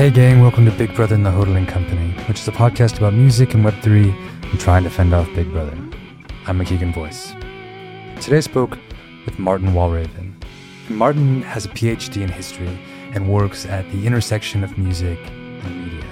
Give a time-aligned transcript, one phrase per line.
[0.00, 3.12] Hey gang, welcome to Big Brother and the Hodling Company, which is a podcast about
[3.12, 4.10] music and Web3
[4.50, 5.76] and trying to fend off Big Brother.
[6.46, 7.32] I'm a Keegan Voice.
[8.18, 8.78] Today I spoke
[9.26, 10.32] with Maarten Walraven.
[10.88, 12.80] Maarten has a PhD in history
[13.12, 16.06] and works at the intersection of music and media.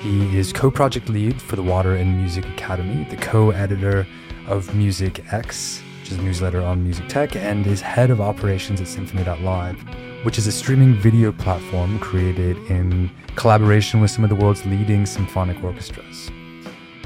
[0.00, 4.06] He is co project lead for the Water and Music Academy, the co editor
[4.46, 8.78] of Music X, which is a newsletter on music tech, and is head of operations
[8.78, 9.82] at Symphony.live,
[10.22, 15.06] which is a streaming video platform created in collaboration with some of the world's leading
[15.06, 16.30] symphonic orchestras.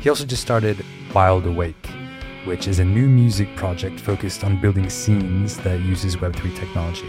[0.00, 0.84] He also just started
[1.14, 1.88] Wild Awake,
[2.44, 7.06] which is a new music project focused on building scenes that uses Web3 technology.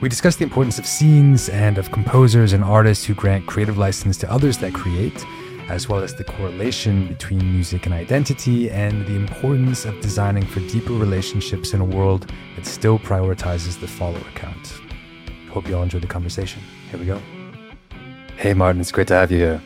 [0.00, 4.16] We discuss the importance of scenes and of composers and artists who grant creative license
[4.18, 5.22] to others that create,
[5.68, 10.60] as well as the correlation between music and identity, and the importance of designing for
[10.60, 14.80] deeper relationships in a world that still prioritizes the follower count.
[15.50, 16.62] Hope you all enjoyed the conversation.
[16.90, 17.20] Here we go.
[18.36, 19.62] Hey, Maarten, it's great to have you here.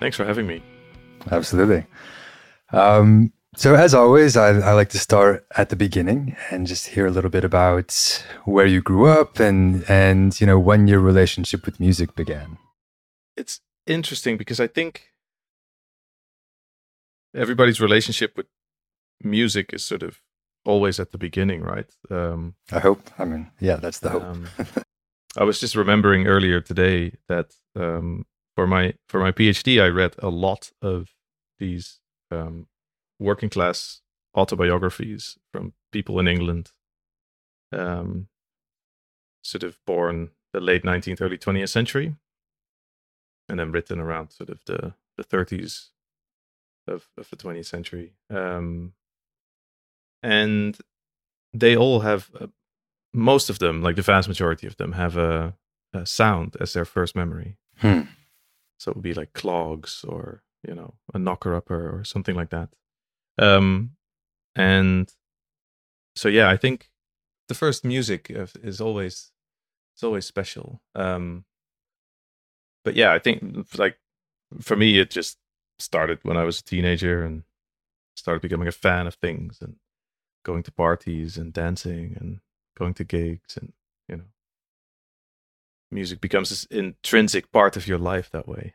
[0.00, 0.62] Thanks for having me.
[1.30, 1.86] Absolutely.
[2.72, 7.06] Um, so, as always, I, I, like to start at the beginning and just hear
[7.06, 11.66] a little bit about where you grew up and and you know when your relationship
[11.66, 12.56] with music began.
[13.36, 15.11] It's interesting because I think
[17.34, 18.46] everybody's relationship with
[19.22, 20.20] music is sort of
[20.64, 21.90] always at the beginning, right?
[22.10, 23.10] Um, I hope.
[23.18, 24.22] I mean, yeah, that's the hope.
[24.22, 24.48] Um,
[25.36, 30.14] I was just remembering earlier today that um, for my for my PhD, I read
[30.18, 31.08] a lot of
[31.58, 32.66] these um,
[33.18, 34.00] working class
[34.34, 36.70] autobiographies from people in England,
[37.72, 38.28] um,
[39.42, 42.14] sort of born the late 19th, early 20th century,
[43.48, 45.88] and then written around sort of the the 30s
[46.86, 48.14] of, of the 20th century.
[48.30, 48.92] Um,
[50.22, 50.78] and
[51.52, 52.46] they all have, uh,
[53.12, 55.54] most of them, like the vast majority of them, have a,
[55.92, 57.58] a sound as their first memory.
[57.78, 58.02] Hmm.
[58.78, 62.50] So it would be like clogs or, you know, a knocker upper or something like
[62.50, 62.70] that.
[63.38, 63.92] Um,
[64.54, 65.12] and
[66.16, 66.90] so, yeah, I think
[67.48, 69.30] the first music is always,
[69.94, 70.80] it's always special.
[70.94, 71.44] Um,
[72.84, 73.98] but yeah, I think like
[74.60, 75.38] for me, it just
[75.82, 77.42] started when I was a teenager and
[78.14, 79.76] started becoming a fan of things and
[80.44, 82.40] going to parties and dancing and
[82.76, 83.72] going to gigs and
[84.08, 84.24] you know.
[85.90, 88.74] Music becomes this intrinsic part of your life that way.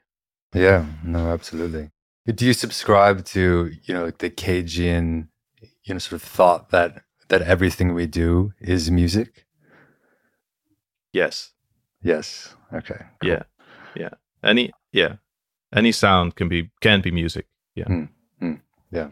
[0.54, 1.92] Yeah no absolutely.
[2.26, 5.30] Do you subscribe to you know the Cagean
[5.84, 9.46] you know sort of thought that that everything we do is music?
[11.14, 11.52] Yes.
[12.02, 12.56] Yes.
[12.74, 13.30] Okay cool.
[13.30, 13.44] yeah
[13.96, 14.10] yeah.
[14.44, 15.16] Any yeah
[15.74, 17.48] any sound can be can be music.
[17.76, 17.86] Yeah.
[17.86, 18.10] Mm,
[18.42, 18.62] mm,
[18.92, 19.10] yeah.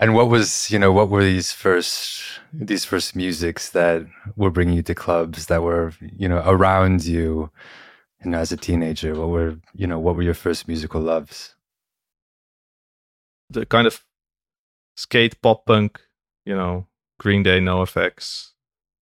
[0.00, 2.22] And what was you know what were these first
[2.52, 4.06] these first musics that
[4.36, 7.50] were bringing you to clubs that were you know around you
[8.24, 9.14] you know as a teenager?
[9.14, 11.54] What were you know what were your first musical loves?
[13.50, 14.04] The kind of
[14.96, 16.00] skate pop punk
[16.44, 16.86] you know
[17.18, 18.50] green day NOFX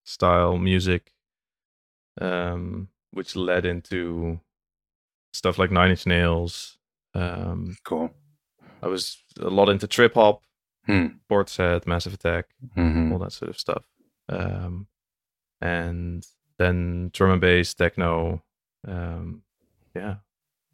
[0.05, 1.13] style music
[2.21, 4.41] um which led into
[5.37, 6.79] stuff like Nine Inch Nails.
[7.15, 8.11] Um, cool.
[8.83, 10.43] I was a lot into trip hop,
[10.87, 11.07] hmm.
[11.31, 13.13] Portishead, Massive Attack, mm-hmm.
[13.13, 13.85] all that sort of stuff.
[14.29, 14.87] Um,
[15.61, 16.27] and
[16.59, 18.43] then drum and bass, techno.
[18.87, 19.43] Um,
[19.95, 20.17] yeah.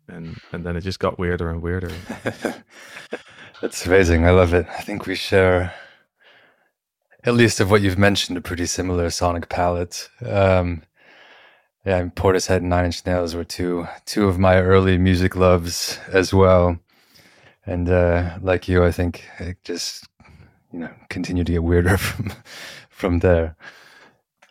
[0.09, 1.93] And and then it just got weirder and weirder.
[3.63, 4.27] That's amazing.
[4.27, 4.67] I love it.
[4.69, 5.73] I think we share,
[7.23, 10.09] at least of what you've mentioned, a pretty similar sonic palette.
[10.27, 10.83] Um,
[11.85, 15.99] yeah, and Portishead and Nine Inch Nails were two two of my early music loves
[16.09, 16.79] as well.
[17.67, 20.07] And uh, like you, I think it just
[20.73, 22.33] you know continued to get weirder from
[22.89, 23.57] from there.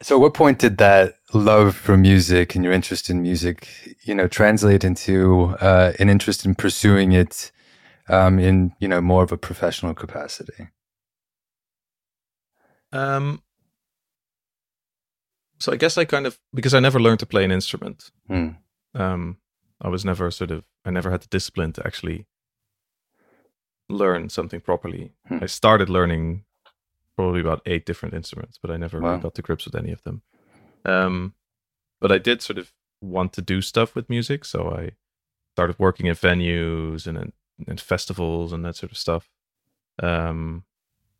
[0.02, 3.68] So, at what point did that love for music and your interest in music,
[4.02, 7.52] you know, translate into uh, an interest in pursuing it
[8.10, 10.70] um, in you know more of a professional capacity?
[12.92, 13.42] Um,
[15.62, 18.12] so I guess I kind of because I never learned to play an instrument.
[18.30, 18.58] Mm.
[18.96, 19.38] Um,
[19.80, 22.26] I was never sort of I never had the discipline to actually
[23.90, 25.14] learn something properly.
[25.30, 25.44] Mm.
[25.44, 26.46] I started learning
[27.16, 29.12] probably about eight different instruments, but I never wow.
[29.12, 30.24] really got to grips with any of them.
[30.84, 31.36] Um,
[32.00, 34.92] but I did sort of want to do stuff with music, so I
[35.54, 37.34] started working at venues and
[37.68, 39.30] and festivals and that sort of stuff.
[40.02, 40.64] Um,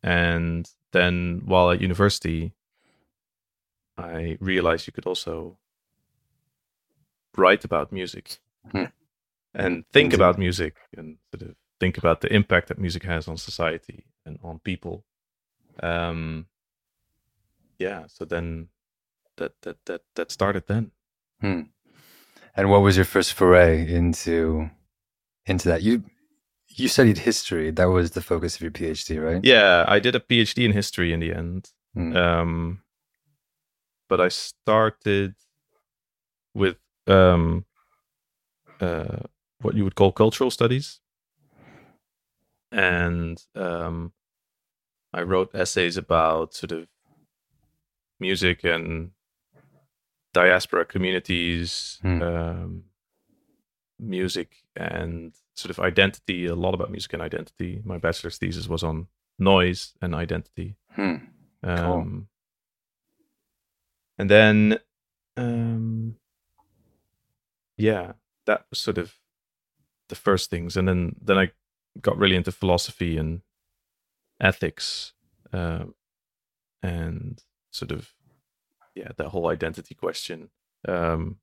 [0.02, 2.54] and then while at university,
[4.02, 5.58] I realized you could also
[7.36, 8.38] write about music
[8.70, 8.84] hmm.
[9.54, 13.36] and think about music and sort of think about the impact that music has on
[13.36, 15.04] society and on people.
[15.82, 16.46] Um,
[17.78, 18.68] yeah, so then
[19.36, 20.92] that that that that started then.
[21.40, 21.62] Hmm.
[22.54, 24.70] And what was your first foray into
[25.46, 25.82] into that?
[25.82, 26.04] You
[26.68, 27.70] you studied history.
[27.70, 29.44] That was the focus of your PhD, right?
[29.44, 31.70] Yeah, I did a PhD in history in the end.
[31.96, 32.16] Mm.
[32.16, 32.81] Um,
[34.12, 35.34] but I started
[36.54, 36.76] with
[37.06, 37.64] um,
[38.78, 39.20] uh,
[39.62, 41.00] what you would call cultural studies,
[42.70, 44.12] and um,
[45.14, 46.88] I wrote essays about sort of
[48.20, 49.12] music and
[50.34, 52.22] diaspora communities, Hmm.
[52.22, 52.82] um,
[53.98, 56.44] music and sort of identity.
[56.46, 57.80] A lot about music and identity.
[57.82, 59.06] My bachelor's thesis was on
[59.38, 60.76] noise and identity.
[60.96, 61.16] Hmm.
[61.62, 62.28] Um,
[64.18, 64.78] And then,
[65.36, 66.16] um,
[67.76, 68.12] yeah,
[68.46, 69.14] that was sort of
[70.08, 71.50] the first things, and then then I
[72.00, 73.40] got really into philosophy and
[74.40, 75.12] ethics,
[75.52, 75.94] um,
[76.82, 78.12] and sort of
[78.94, 80.50] yeah, that whole identity question,
[80.86, 81.38] um,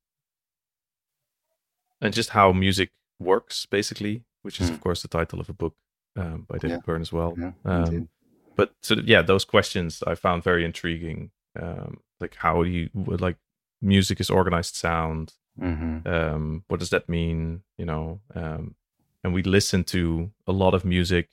[2.01, 4.75] and just how music works, basically, which is Mm.
[4.75, 5.75] of course the title of a book
[6.15, 6.81] um, by David Yeah.
[6.85, 8.09] Byrne as well Yeah, um,
[8.55, 13.21] but sort of yeah those questions i found very intriguing um like how you would
[13.21, 13.37] like
[13.81, 16.05] music is organized sound Mhm.
[16.07, 18.75] um what does that mean you know um
[19.23, 21.29] and we listen to a lot of music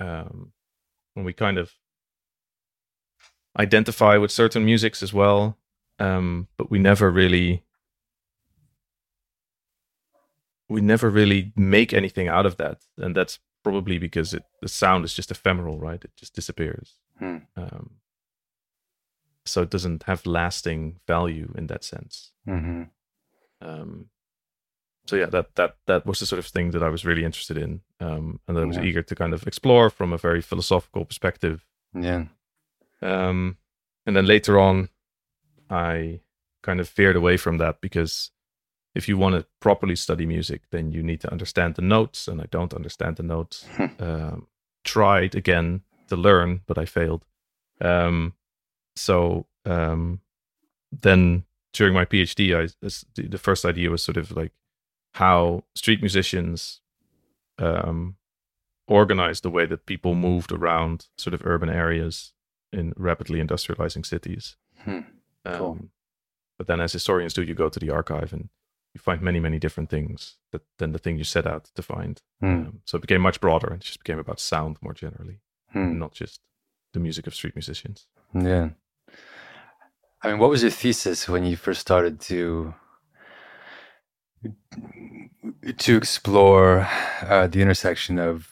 [0.00, 0.52] um
[1.14, 1.72] when we kind of
[3.58, 5.56] identify with certain musics as well
[5.98, 7.62] um but we never really
[10.68, 15.04] we never really make anything out of that and that's probably because it, the sound
[15.04, 17.38] is just ephemeral right it just disappears Hmm.
[17.56, 17.90] um,
[19.48, 22.90] so it doesn't have lasting value in that sense Mhm.
[23.60, 24.10] um,
[25.06, 27.56] so yeah that that that was the sort of thing that i was really interested
[27.56, 28.84] in um, and that i was Yeah.
[28.84, 31.64] eager to kind of explore from a very philosophical perspective
[31.94, 32.26] Yeah.
[33.02, 33.56] um,
[34.06, 34.88] and then later on
[35.70, 36.20] i
[36.62, 38.30] kind of veered away from that because
[38.94, 42.40] if you want to properly study music then you need to understand the notes and
[42.40, 43.66] i don't understand the notes
[44.00, 44.46] um,
[44.84, 47.24] tried again to learn but i failed
[47.80, 48.32] um,
[48.96, 50.20] so um,
[50.92, 52.68] then during my phd i
[53.14, 54.52] the first idea was sort of like
[55.14, 56.80] how street musicians
[57.58, 58.16] um,
[58.88, 62.32] organized the way that people moved around sort of urban areas
[62.72, 65.00] in rapidly industrializing cities Hmm.
[65.44, 65.78] um, Cool.
[66.58, 68.48] but then as historians do you go to the archive and
[68.94, 72.22] you find many many different things that, than the thing you set out to find
[72.40, 72.46] Hmm.
[72.46, 75.40] um, so it became much broader and it just became about sound more generally,
[75.72, 75.98] Hmm.
[75.98, 76.40] not just
[76.92, 78.06] the music of street musicians.
[78.34, 78.70] Yeah.
[80.22, 82.74] I mean, what was your thesis when you first started to
[85.78, 86.88] to explore
[87.22, 88.48] uh, the intersection of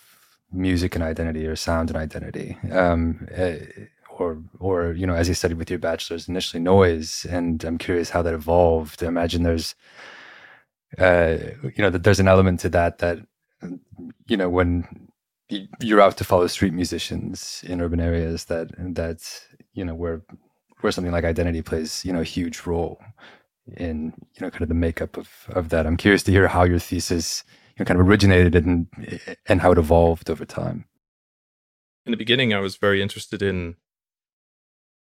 [0.52, 3.56] music and identity, or sound and identity, um, uh,
[4.18, 8.10] or or you know, as you studied with your bachelor's, initially noise, and I'm curious
[8.10, 9.02] how that evolved.
[9.04, 9.74] I imagine there's,
[10.98, 13.18] uh, you know, that there's an element to that that,
[14.26, 15.08] you know, when
[15.80, 19.20] you're out to follow street musicians in urban areas that that
[19.74, 20.22] you know where
[20.84, 23.00] where something like identity plays you know a huge role
[23.76, 26.64] in you know kind of the makeup of of that i'm curious to hear how
[26.64, 27.44] your thesis
[27.76, 28.86] you know, kind of originated and
[29.46, 30.84] and how it evolved over time
[32.06, 33.76] In the beginning, I was very interested in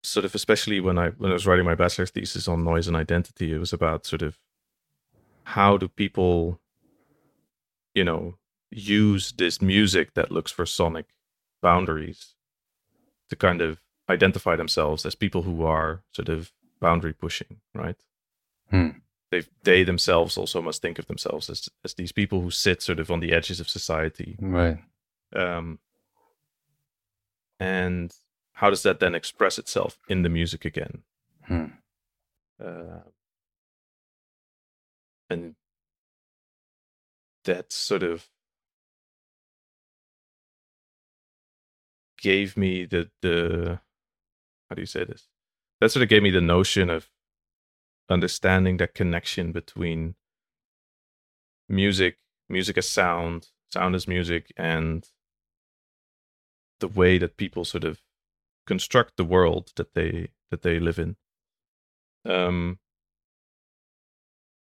[0.04, 2.98] sort of, especially when I when I was writing my bachelor's thesis on noise and
[2.98, 3.54] identity.
[3.54, 4.38] It was about sort of
[5.56, 6.60] how do people,
[7.96, 8.36] you know,
[8.70, 11.08] use this music that looks for sonic
[11.62, 12.36] boundaries
[13.30, 13.80] to kind of
[14.10, 17.98] identify themselves as people who are sort of boundary pushing, right?
[18.72, 18.90] Hmm.
[19.32, 23.00] They they themselves also must think of themselves as as these people who sit sort
[23.00, 24.38] of on the edges of society.
[24.40, 24.80] right
[25.36, 25.80] Um,
[27.60, 28.12] and
[28.54, 31.04] how does that then express itself in the music again?
[31.46, 31.66] Hmm.
[32.64, 33.04] Uh,
[35.30, 35.56] and
[37.46, 38.28] that sort of
[42.22, 43.80] gave me the the
[44.70, 45.28] how do you say this?
[45.82, 47.10] That sort of gave me the notion of
[48.10, 50.16] understanding that connection between
[51.68, 55.08] music, music as sound, sound as music, and
[56.80, 58.02] the way that people sort of
[58.66, 61.16] construct the world that they that they live in.
[62.26, 62.80] Um,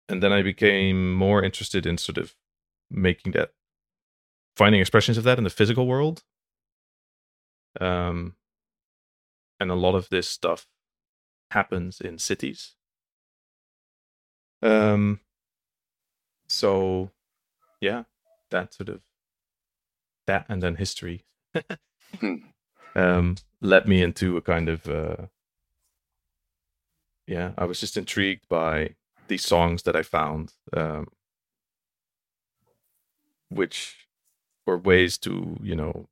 [0.10, 2.36] and then I became more interested in sort of
[2.90, 3.52] making that,
[4.56, 6.24] finding expressions of that in the physical world.
[7.80, 8.36] Um,
[9.60, 10.68] and a lot of this stuff
[11.52, 12.76] happens in cities.
[14.62, 15.20] Um,
[16.48, 17.12] so,
[17.82, 18.04] yeah,
[18.52, 19.02] that sort of
[20.28, 21.26] that, and then history
[22.20, 22.36] Hmm.
[22.96, 25.28] um, led me into a kind of uh,
[27.28, 27.52] yeah.
[27.58, 28.96] I was just intrigued by
[29.28, 31.08] these songs that I found, um,
[33.50, 34.08] which
[34.66, 36.08] were ways to you know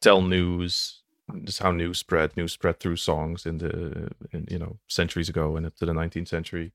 [0.00, 1.02] tell news.
[1.44, 2.36] Just how news spread.
[2.36, 5.92] News spread through songs in the in, you know centuries ago and up to the
[5.92, 6.72] 19th century.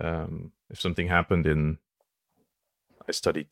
[0.00, 1.78] Um, if something happened in,
[3.08, 3.48] I studied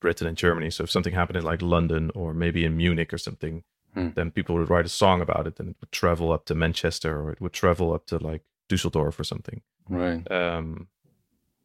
[0.00, 0.70] Britain and Germany.
[0.70, 4.10] So if something happened in like London or maybe in Munich or something, Hmm.
[4.14, 7.20] then people would write a song about it, and it would travel up to Manchester
[7.20, 9.62] or it would travel up to like Dusseldorf or something.
[9.88, 10.30] Right.
[10.30, 10.86] Um,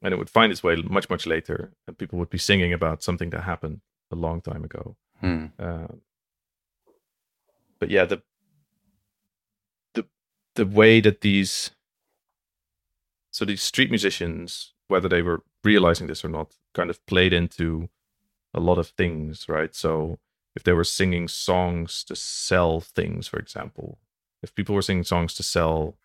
[0.02, 3.04] and it would find its way much much later, and people would be singing about
[3.04, 4.96] something that happened a long time ago.
[5.20, 5.46] Hmm.
[5.60, 6.02] Um,
[7.86, 8.24] but yeah, the
[9.94, 10.08] the
[10.56, 11.70] the way that these
[13.30, 17.90] so these street musicians, whether they were realizing this or not, kind of played into
[18.56, 19.76] a lot of things, right?
[19.76, 20.18] So
[20.56, 24.00] if they were singing songs to sell things, for example,
[24.42, 25.96] if people were singing songs to sell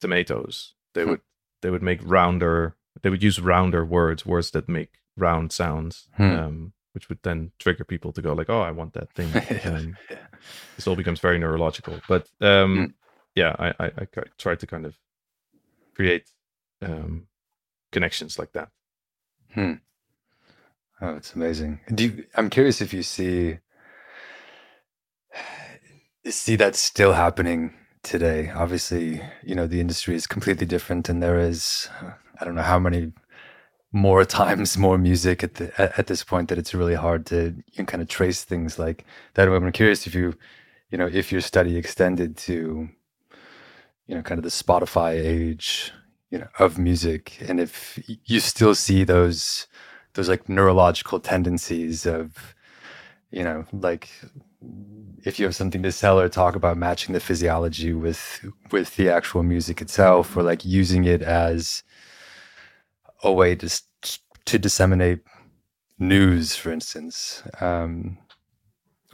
[0.00, 1.10] tomatoes, they Hmm.
[1.10, 1.20] would
[1.60, 6.32] they would make rounder they would use rounder words, words that make round sounds, Hmm.
[6.38, 9.32] um, which would then trigger people to go like, "Oh, I want that thing."
[9.64, 10.26] Um, Yeah.
[10.76, 12.00] this all becomes very neurological.
[12.08, 12.92] But um, Mm.
[13.34, 14.06] yeah, I, I, I
[14.38, 14.96] try to kind of
[15.94, 16.30] create
[16.82, 17.26] um,
[17.92, 18.70] connections like that.
[19.54, 19.72] Hmm.
[21.00, 21.80] Oh, it's amazing.
[21.94, 23.58] Do you, I'm curious if you see
[26.26, 28.50] see that still happening today.
[28.50, 31.88] Obviously, you know the industry is completely different, and there is
[32.40, 33.12] I don't know how many
[33.92, 37.72] more times more music at the at, this point that it's really hard to you
[37.74, 39.04] can kind of trace things like
[39.34, 39.48] that.
[39.48, 40.34] I'm curious if you
[40.90, 42.88] you know if your study extended to
[44.06, 45.92] you know kind of the Spotify age
[46.30, 49.66] you know of music and if you still see those
[50.14, 52.54] those like neurological tendencies of
[53.30, 54.10] you know like
[55.24, 59.08] if you have something to sell or talk about matching the physiology with with the
[59.08, 61.82] actual music itself or like using it as
[63.22, 63.68] a way to
[64.44, 65.20] to disseminate
[65.98, 68.18] news for instance um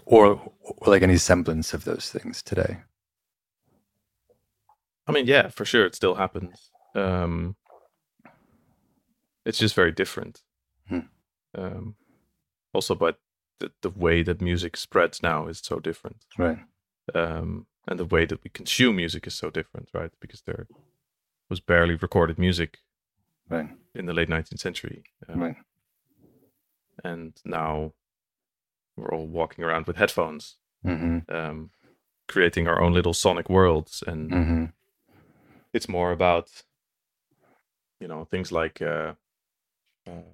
[0.07, 2.79] or, or like any semblance of those things today
[5.07, 6.71] I mean, yeah, for sure, it still happens.
[6.95, 7.57] Um,
[9.45, 10.41] it's just very different.
[10.89, 11.01] Hmm.
[11.55, 11.97] Um,
[12.73, 13.19] also, but
[13.61, 16.25] the, the way that music spreads now is so different.
[16.39, 16.59] right
[17.15, 20.11] um, and the way that we consume music is so different, right?
[20.21, 20.67] Because there
[21.51, 22.79] was barely recorded music
[23.49, 23.69] right.
[23.95, 25.57] In the late 19th century, um, right.
[27.05, 27.93] and now
[28.97, 31.19] we're all walking around with headphones, mm-hmm.
[31.35, 31.71] um,
[32.29, 34.65] creating our own little sonic worlds, and mm-hmm.
[35.73, 36.51] it's more about,
[38.01, 39.15] you know, things like uh,
[40.07, 40.33] uh,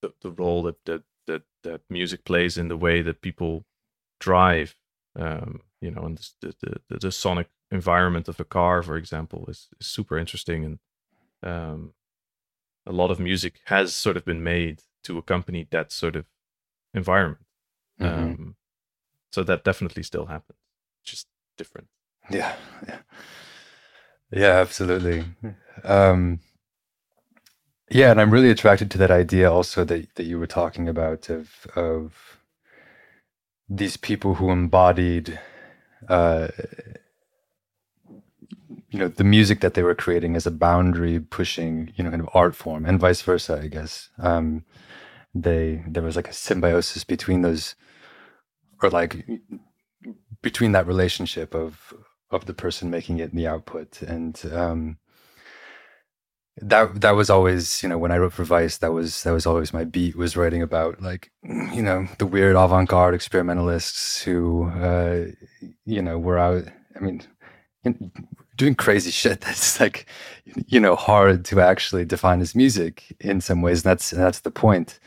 [0.00, 3.64] the the role that that that that music plays in the way that people
[4.20, 4.76] drive.
[5.14, 9.46] Um, you know, and the, the the the sonic environment of a car, for example,
[9.48, 10.78] is, is super interesting, and
[11.42, 11.94] um,
[12.86, 16.26] a lot of music has sort of been made to accompany that sort of
[16.94, 17.44] environment.
[18.00, 18.06] Mhm.
[18.06, 18.56] Um,
[19.32, 20.58] so that definitely still happens,
[21.04, 21.88] just different.
[22.30, 22.98] Yeah, yeah,
[24.30, 25.24] yeah, absolutely.
[25.84, 26.40] Um,
[27.90, 31.28] yeah, and I'm really attracted to that idea also that that you were talking about
[31.28, 32.38] of of
[33.68, 35.38] these people who embodied,
[36.08, 36.48] uh,
[38.92, 42.22] you know, the music that they were creating as a boundary pushing, you know, kind
[42.22, 43.58] of art form, and vice versa.
[43.62, 44.64] I guess um,
[45.34, 47.74] they there was like a symbiosis between those,
[48.82, 49.26] or like
[50.42, 51.94] between that relationship of
[52.30, 54.98] of the person making it and the output and um
[56.56, 59.46] that that was always you know when i wrote for vice that was that was
[59.46, 65.24] always my beat was writing about like you know the weird avant-garde experimentalists who uh
[65.84, 66.64] you know were out
[66.96, 67.22] i mean
[68.56, 70.06] doing crazy shit that's like
[70.66, 74.50] you know hard to actually define as music in some ways and that's that's the
[74.50, 74.98] point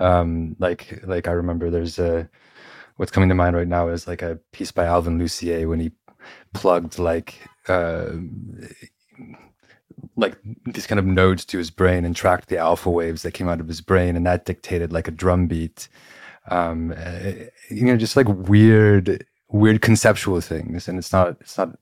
[0.00, 2.28] um like like i remember there's a
[2.96, 5.90] what's coming to mind right now is like a piece by Alvin Lucier when he
[6.52, 8.10] plugged like uh,
[10.16, 13.48] like these kind of nodes to his brain and tracked the alpha waves that came
[13.48, 15.88] out of his brain, and that dictated like a drum beat.
[16.48, 17.32] Um, uh,
[17.70, 21.76] you know, just like weird, weird conceptual things, and it's not it's not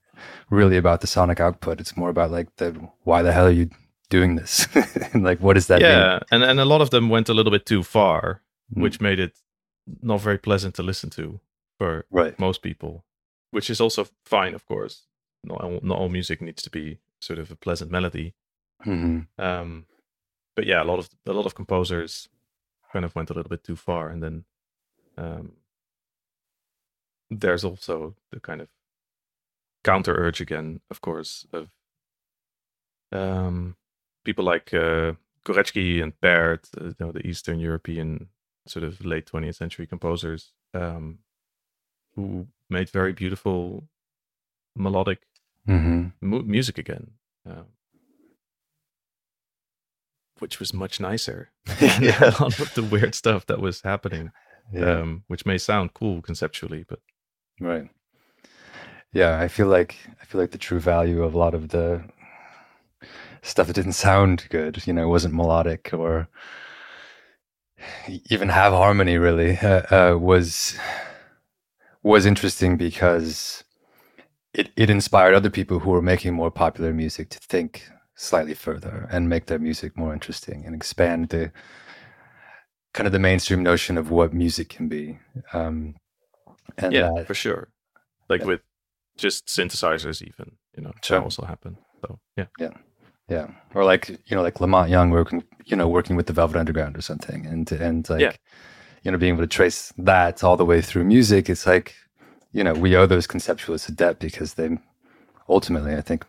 [0.51, 1.81] really about the sonic output.
[1.81, 2.73] It's more about like the
[3.05, 3.71] why the hell are you
[4.09, 4.67] doing this,
[5.13, 5.91] and like what does that mean?
[5.91, 8.43] yeah, and and a lot of them went a little bit too far,
[8.77, 8.83] Mm.
[8.83, 9.39] which made it
[10.03, 11.41] not very pleasant to listen to
[11.79, 12.39] for Right.
[12.39, 13.05] most people,
[13.51, 15.07] which is also fine, of course.
[15.43, 18.35] Not all, not all music needs to be sort of a pleasant melody.
[18.85, 19.87] hmm Um,
[20.57, 22.29] but yeah, a lot of a lot of composers
[22.93, 24.45] kind of went a little bit too far, and then
[25.17, 25.53] um,
[27.31, 28.69] there's also the kind of
[29.85, 31.69] counter urge again, of course, of
[33.13, 33.77] um,
[34.25, 35.13] people like uh,
[35.45, 38.29] Gorecki and Baird, uh, you know, the Eastern European
[38.67, 41.19] sort of late 20th century composers um,
[42.15, 43.89] who made very beautiful
[44.77, 45.23] melodic
[45.67, 47.13] hmm mu- music again,
[47.47, 47.67] um,
[50.39, 52.23] which was much nicer than yeah.
[52.25, 54.31] a lot of the weird stuff that was happening,
[54.73, 55.01] yeah.
[55.01, 57.01] um, which may sound cool conceptually, but
[57.61, 57.91] Right.
[59.13, 62.03] Yeah, I feel like I feel like the true value of a lot of the
[63.43, 66.29] stuff that didn't sound good, you know, wasn't melodic or
[68.29, 70.79] even have harmony really, uh, uh, was
[72.03, 73.65] was interesting because
[74.55, 79.09] it it inspired other people who were making more popular music to think slightly further
[79.11, 81.51] and make their music more interesting and expand the
[82.93, 85.19] kind of the mainstream notion of what music can be.
[85.53, 85.95] Um,
[86.79, 87.69] and yeah, that, for sure.
[88.29, 88.61] Like with
[89.21, 91.19] just synthesizers, even you know, Sure.
[91.19, 91.77] that also happened.
[92.01, 92.71] So yeah, Yeah,
[93.29, 93.47] Yeah.
[93.75, 96.59] or like you know, like La Monte Young working, you know, working with the Velvet
[96.59, 98.33] Underground or something, and and like, Yeah.
[99.03, 101.49] you know, being able to trace that all the way through music.
[101.49, 101.95] It's like,
[102.53, 104.79] you know, we owe those conceptualists a debt because they,
[105.49, 106.25] ultimately, I think,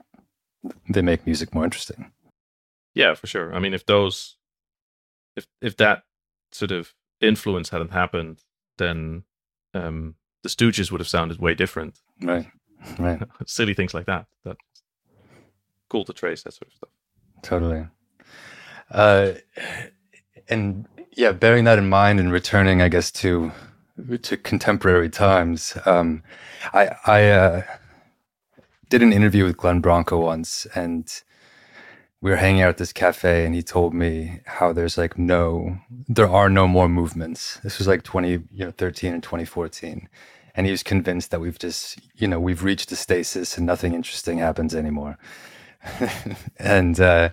[0.89, 2.11] they make music more interesting.
[2.93, 3.53] yeah, for sure.
[3.55, 4.37] I mean, if those,
[5.35, 6.03] if if that
[6.51, 8.41] sort of influence hadn't happened,
[8.77, 9.23] then
[9.73, 11.99] um, the Stooges would have sounded way different.
[12.21, 12.47] Right,
[12.99, 14.25] right, Silly things like that.
[14.43, 14.59] That's
[15.89, 16.89] cool to trace that sort of stuff.
[17.41, 17.87] totally.
[18.89, 19.33] Uh,
[20.49, 23.51] and yeah, bearing that in mind and returning, I guess, to
[24.21, 26.23] to contemporary times, um,
[26.73, 27.61] I I uh,
[28.89, 31.11] did an interview with Glenn Branca once, and
[32.21, 35.77] we were hanging out at this cafe, and he told me how there's like no,
[36.07, 37.59] there are no more movements.
[37.63, 40.07] This was like 20, you know, 13 and 2014,
[40.55, 43.93] and he was convinced that we've just, you know, we've reached a stasis and nothing
[43.93, 45.17] interesting happens anymore.
[46.57, 47.29] and uh,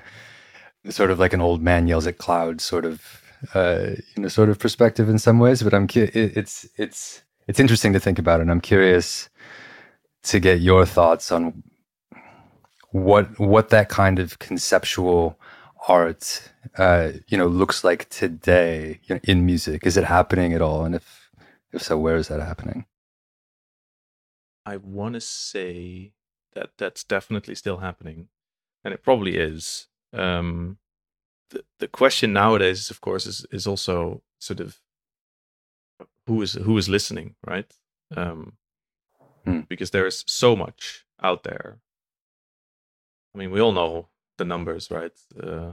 [0.89, 3.23] sort of like an old man yells at clouds, sort of,
[3.55, 5.63] uh, you know, sort of perspective in some ways.
[5.63, 9.29] But I'm, cu- it's, it's, it's interesting to think about, and I'm curious
[10.25, 11.63] to get your thoughts on
[12.91, 15.39] what what that kind of conceptual
[15.89, 20.95] art uh you know looks like today in music is it happening at all and
[20.95, 21.31] if
[21.73, 22.85] if so where is that happening
[24.73, 26.13] I want to say
[26.55, 28.29] that that's definitely still happening,
[28.85, 29.89] and it probably is.
[30.13, 30.79] Um,
[31.51, 34.81] the the question nowadays, of course, is is also sort of
[36.27, 37.71] who is who is listening, right?
[38.17, 38.53] Um,
[39.45, 39.61] Hmm.
[39.69, 41.79] Because there is so much out there.
[43.35, 45.13] I mean, we all know the numbers, right?
[45.43, 45.73] Uh,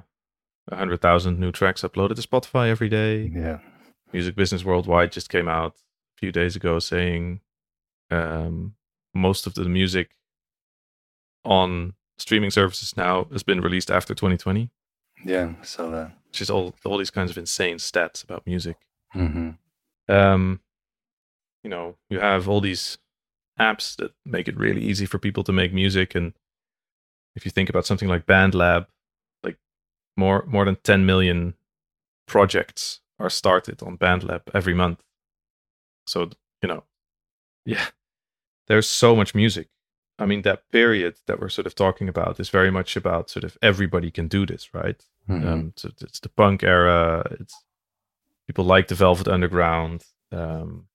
[0.72, 3.32] a hundred thousand new tracks uploaded to Spotify every day.
[3.34, 3.60] yeah
[4.14, 7.42] Music Business Worldwide just came out a few days ago saying
[8.12, 8.76] um,
[9.16, 10.12] most of the music
[11.44, 14.70] on streaming services now has been released after 2020,
[15.24, 18.78] yeah so that which is all all these kinds of insane stats about music.
[19.12, 19.52] hmm
[20.08, 20.60] Um,
[21.64, 22.98] you know, you have all these
[23.60, 26.34] apps that make it really easy for people to make music, and
[27.36, 28.88] if you think about something like BandLab,
[29.44, 29.58] like
[30.18, 31.56] more more than 10 million
[32.28, 35.02] projects are started on BandLab every month.
[36.08, 36.30] So
[36.62, 36.84] you know,
[37.66, 37.88] yeah,
[38.68, 39.70] there's so much music.
[40.18, 43.44] I mean, that period that we're sort of talking about is very much about sort
[43.44, 45.04] of everybody can do this, right?
[45.30, 45.46] Mhm.
[45.46, 47.26] Um, so it's the punk era.
[47.40, 47.56] It's
[48.48, 50.88] people like the Velvet Underground, um,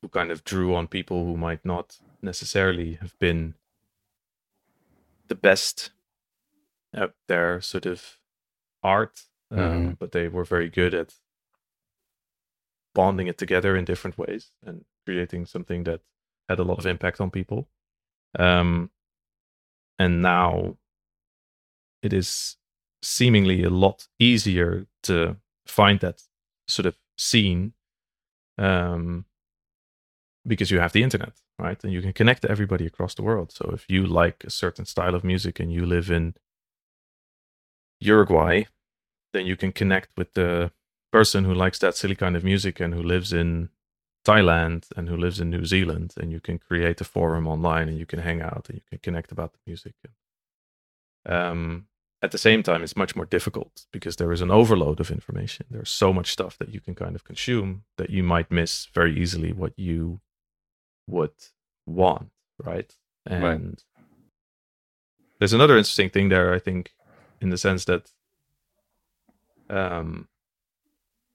[0.00, 3.54] who kind of drew on people who might not necessarily have been
[5.28, 5.90] the best
[6.94, 8.18] at their sort of
[8.82, 9.98] art, um, Mhm.
[9.98, 11.14] but they were very good at
[12.94, 16.00] bonding it together in different ways and creating something that
[16.48, 17.68] had a lot of impact on people.
[18.38, 18.90] Um,
[19.98, 20.76] and now
[22.02, 22.56] it is
[23.02, 26.22] seemingly a lot easier to find that
[26.68, 27.72] sort of scene
[28.58, 29.24] um,
[30.46, 31.82] because you have the internet, right?
[31.84, 33.52] And you can connect to everybody across the world.
[33.52, 36.34] So if you like a certain style of music and you live in
[38.00, 38.64] Uruguay,
[39.32, 40.72] then you can connect with the
[41.12, 43.70] person who likes that silly kind of music and who lives in
[44.24, 47.98] Thailand and who lives in New Zealand, and you can create a forum online and
[47.98, 49.94] you can hang out and you can connect about the music.
[51.26, 51.86] Um,
[52.22, 55.66] at the same time, it's much more difficult because there is an overload of information.
[55.70, 59.18] There's so much stuff that you can kind of consume that you might miss very
[59.18, 60.20] easily what you
[61.06, 61.32] would
[61.86, 62.30] want,
[62.62, 62.94] right?
[63.24, 63.82] And Right.
[65.38, 66.92] there's another interesting thing there, I think,
[67.40, 68.12] in the sense that,
[69.70, 70.28] um,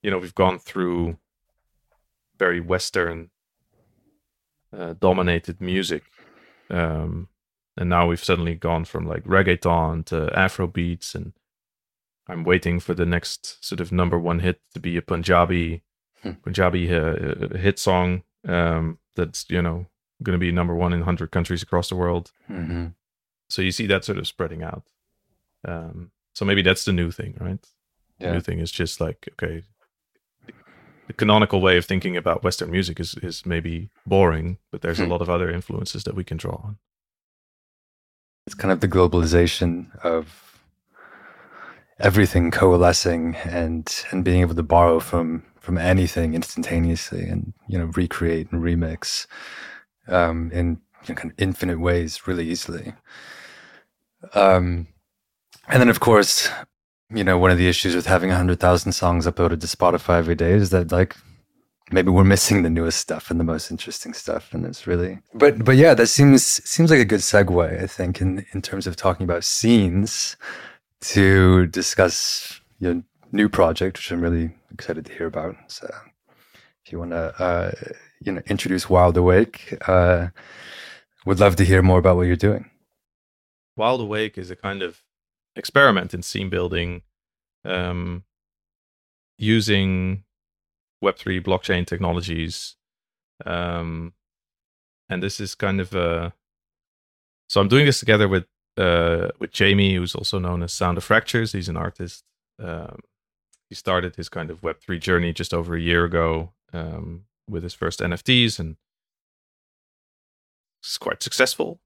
[0.06, 1.18] you know, we've gone through
[2.38, 3.30] very Western
[4.78, 6.04] uh, dominated music
[6.70, 7.30] um,
[7.78, 11.34] and now we've suddenly gone from like reggaeton to Afro beats, and
[12.28, 15.84] I'm waiting for the next sort of number one hit to be a Punjabi
[16.26, 16.32] Hmm.
[16.44, 19.86] Punjabi uh, hit song um, that's you know
[20.24, 22.32] going to be number one in 100 countries across the world.
[22.50, 22.88] Mm-hmm.
[23.50, 24.90] So you see that sort of spreading out.
[25.68, 27.64] Um, so maybe that's the new thing, right?
[28.20, 29.64] The new thing is just like okay,
[31.08, 35.06] the canonical way of thinking about Western music is is maybe boring, but there's a
[35.06, 35.10] Hmm.
[35.10, 36.78] lot of other influences that we can draw on.
[38.48, 40.42] It's kind of the globalization of
[42.00, 47.86] everything coalescing and and being able to borrow from from anything instantaneously and you know
[47.96, 49.28] recreate and remix
[50.08, 52.94] um, in you know, kind of infinite ways really easily.
[54.34, 54.88] Um,
[55.68, 56.50] and then of course,
[57.10, 60.18] you know, one of the issues with having a hundred thousand songs uploaded to Spotify
[60.18, 61.16] every day is that like
[61.92, 65.64] maybe we're missing the newest stuff and the most interesting stuff and it's really but
[65.64, 68.96] but yeah that seems seems like a good segue i think in in terms of
[68.96, 70.36] talking about scenes
[71.00, 75.56] to discuss your new project which i'm really excited to hear about.
[75.68, 75.88] So
[76.86, 77.72] if you want to uh
[78.22, 80.28] you know introduce wild awake uh
[81.26, 82.70] would love to hear more about what you're doing.
[83.78, 85.02] Wild Awake is a kind of
[85.56, 87.02] experiment in scene building
[87.64, 88.24] um,
[89.38, 90.24] using
[91.04, 92.76] Web3 blockchain technologies.
[93.46, 94.14] Um,
[95.10, 96.34] and this is kind of a.
[97.48, 98.46] So I'm doing this together with
[98.78, 101.52] uh, with Jamie, who's also known as Sound of Fractures.
[101.52, 102.24] He's an artist.
[102.62, 103.00] Um,
[103.70, 107.74] he started his kind of Web3 journey just over a year ago um, with his
[107.74, 108.78] first NFTs and
[110.84, 111.80] is quite successful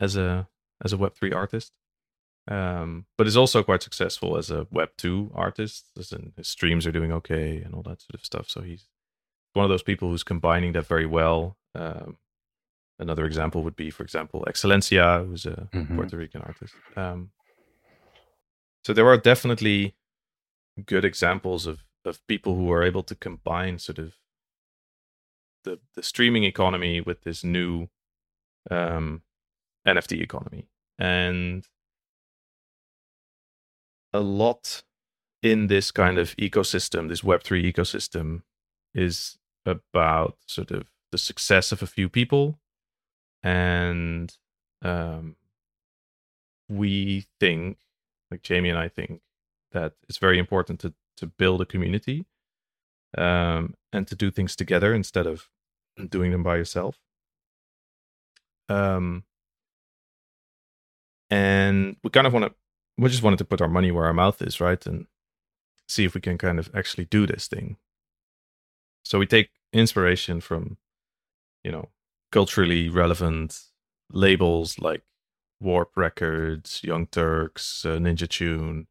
[0.00, 0.48] as a
[0.84, 1.72] as a Web3 artist.
[2.48, 5.90] Um, but is also quite successful as a Web2 artist.
[5.98, 8.50] As in his streams are doing okay and all that sort of stuff.
[8.50, 8.88] So he's
[9.52, 11.56] one of those people who's combining that very well.
[11.74, 12.16] Um,
[12.98, 15.94] another example would be, for example, Excelencia, who's a Mhm.
[15.94, 16.74] Puerto Rican artist.
[16.96, 17.30] Um,
[18.84, 19.94] so there are definitely
[20.86, 24.16] good examples of of people who are able to combine sort of
[25.62, 27.88] the the streaming economy with this new
[28.70, 29.22] um,
[29.86, 30.66] NFT economy,
[30.98, 31.68] and
[34.12, 34.82] a lot
[35.42, 38.42] in this kind of ecosystem, this Web three ecosystem,
[38.94, 42.58] is about sort of the success of a few people,
[43.42, 44.36] and
[44.82, 45.36] um,
[46.68, 47.78] we think,
[48.30, 49.20] like Jamie and I think,
[49.72, 52.26] that it's very important to to build a community
[53.16, 55.48] um, and to do things together instead of
[56.08, 56.98] doing them by yourself.
[58.68, 59.24] Um,
[61.30, 62.54] and we kind of want to,
[62.98, 64.84] we just wanted to put our money where our mouth is, right?
[64.86, 65.06] And
[65.88, 67.76] see if we can kind of actually do this thing.
[69.04, 70.78] So we take inspiration from,
[71.64, 71.88] you know,
[72.30, 73.60] culturally relevant
[74.10, 75.02] labels like
[75.60, 78.86] Warp Records, Young Turks, uh, Ninja Tune,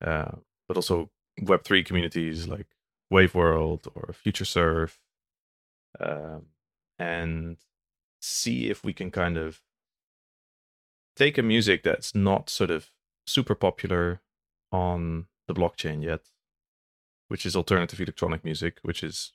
[0.00, 0.32] uh,
[0.68, 2.66] but also Web3 communities like
[3.10, 5.00] Wave World or Future Surf,
[6.00, 6.46] um,
[6.98, 7.56] and
[8.20, 9.60] see if we can kind of
[11.16, 12.90] take a music that's not sort of
[13.26, 14.20] super popular
[14.70, 16.20] on the blockchain yet,
[17.28, 19.32] which is alternative electronic music, which is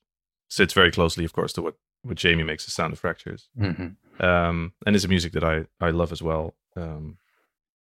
[0.50, 4.24] sits very closely, of course, to what what Jamie makes the sound of fractures mm-hmm.
[4.24, 6.56] um, and is a music that I I love as well.
[6.76, 7.18] Um,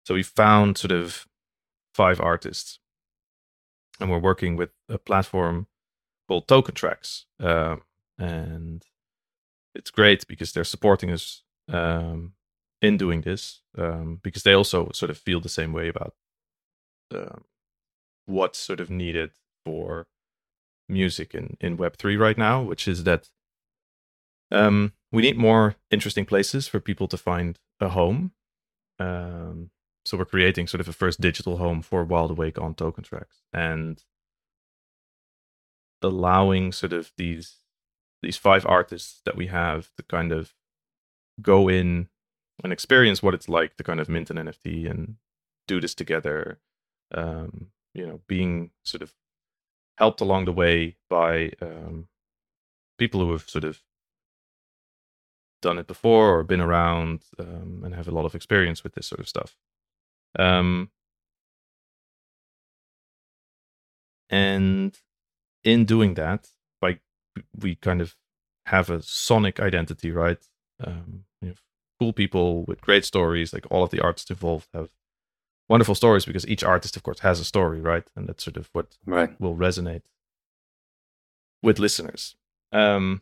[0.05, 1.27] so we found sort of
[1.95, 2.79] five artists,
[4.01, 5.67] and we're working with a platform
[6.29, 7.83] called TokenTraxx, um,
[8.19, 8.85] and
[9.75, 12.33] it's great because they're supporting us um,
[12.83, 16.15] in doing this um, because they also sort of feel the same way about
[17.15, 17.45] um,
[18.27, 19.31] what's sort of needed
[19.65, 20.07] for
[20.89, 23.29] music in in Web three right now, which is that
[24.51, 28.33] um, we need more interesting places for people to find a home.
[28.99, 29.71] Um,
[30.05, 34.03] so we're creating sort of a first digital home for Wild Awake on TokenTraxx and
[36.03, 37.57] allowing sort of these
[38.23, 40.55] these five artists that we have to kind of
[41.41, 42.09] go in
[42.63, 45.17] and experience what it's like to kind of mint an NFT and
[45.67, 46.59] do this together.
[47.13, 49.15] Um, you know, being sort of
[49.99, 52.09] helped along the way by um,
[52.99, 53.83] people who have sort of
[55.61, 59.07] done it before or been around um, and have a lot of experience with this
[59.07, 59.57] sort of stuff.
[60.39, 60.91] Um,
[64.31, 64.97] and
[65.65, 66.49] in doing that,
[66.81, 67.01] like
[67.59, 68.17] we kind of
[68.67, 70.39] have a sonic identity, right?
[70.83, 71.55] Um, you know,
[72.01, 73.53] cool people with great stories.
[73.53, 74.89] Like all of the artists involved have
[75.69, 78.05] wonderful stories because each artist, of course, has a story, right?
[78.17, 80.03] And that's sort of what right will resonate
[81.63, 82.35] with listeners.
[82.73, 83.21] Um,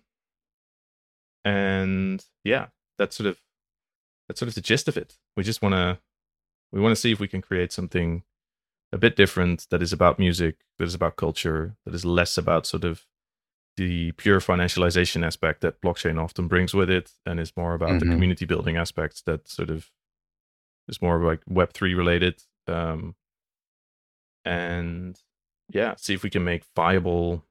[1.45, 2.67] and yeah,
[2.99, 3.39] that's sort of
[4.29, 5.19] that's sort of the gist of it.
[5.37, 5.99] We just want to
[6.71, 8.23] we want to see if we can create something
[8.93, 12.67] a bit different that is about music, that is about culture, that is less about
[12.67, 13.07] sort of
[13.79, 17.99] the pure financialization aspect that blockchain often brings with it, and it's more about mm-hmm.
[18.01, 19.91] the community building aspects that sort of
[20.89, 22.43] is more like Web three related.
[22.67, 23.15] Um,
[24.45, 25.17] and
[25.71, 27.45] yeah, see if we can make viable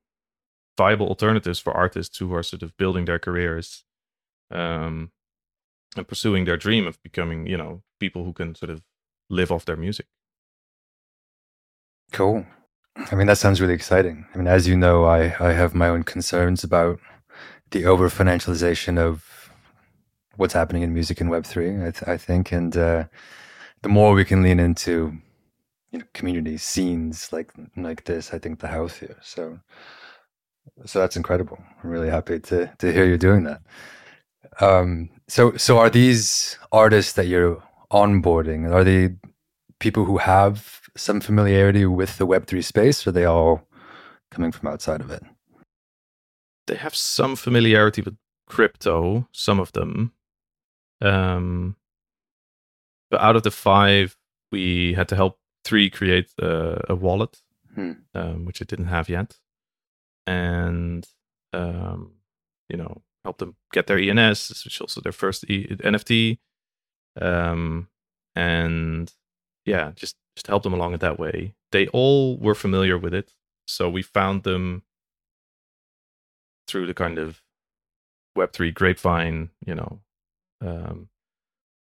[0.78, 3.86] viable alternatives for artists who are sort of building their careers
[4.52, 5.12] um,
[5.96, 8.84] and pursuing their dream of becoming, you know, people who can sort of
[9.30, 10.08] live off their music.
[12.12, 12.46] Cool.
[13.12, 14.26] I mean, that sounds really exciting.
[14.34, 17.00] I mean, as you know, I, I have my own concerns about
[17.72, 19.52] the over financialization of
[20.36, 22.52] what's happening in music in Web3, I, th- I think.
[22.52, 23.06] And uh,
[23.82, 25.14] the more we can lean into
[25.92, 29.18] you know, community scenes like like this, I think the healthier.
[29.22, 29.60] So,
[30.86, 31.58] so that's incredible.
[31.84, 33.62] I'm really happy to to hear you're doing that.
[34.60, 38.72] Um, so, so are these artists that you're onboarding?
[38.72, 39.16] Are they
[39.80, 43.68] people who have some familiarity with the Web3 space, or are they all
[44.32, 45.24] coming from outside of it?
[46.68, 50.14] They have some familiarity with crypto, some of them.
[51.02, 51.76] Um,
[53.10, 54.18] but out of the five,
[54.52, 57.42] we had to help three create a, a wallet,
[57.74, 57.94] hmm.
[58.14, 59.38] um, which it didn't have yet.
[60.26, 61.08] And,
[61.54, 62.14] um,
[62.70, 66.40] you know, help them get their ENS, which is also their first e- NFT.
[67.20, 67.88] Um,
[68.36, 69.12] and
[69.66, 71.56] yeah, just just help them along it that way.
[71.72, 73.34] They all were familiar with it,
[73.66, 74.84] so we found them
[76.68, 77.42] through the kind of
[78.36, 79.50] Web three grapevine.
[79.66, 80.00] You know,
[80.62, 81.10] um,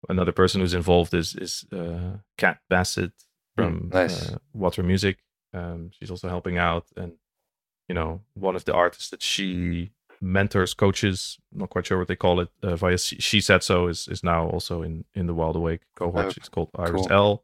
[0.10, 3.14] another person who's involved is is uh, Kat Bassett
[3.58, 4.34] hmm, from mm, nice.
[4.34, 5.20] uh, Water Music.
[5.54, 7.14] Um, she's also helping out, and
[7.88, 12.16] you know, one of the artists that she mentors, coaches, not quite sure what they
[12.18, 15.82] call it, uh, via she, shesaid.so is, is now also in, in the Wild Awake
[15.96, 16.26] cohort.
[16.26, 17.12] Oh, She's called Iris cool.
[17.12, 17.44] L.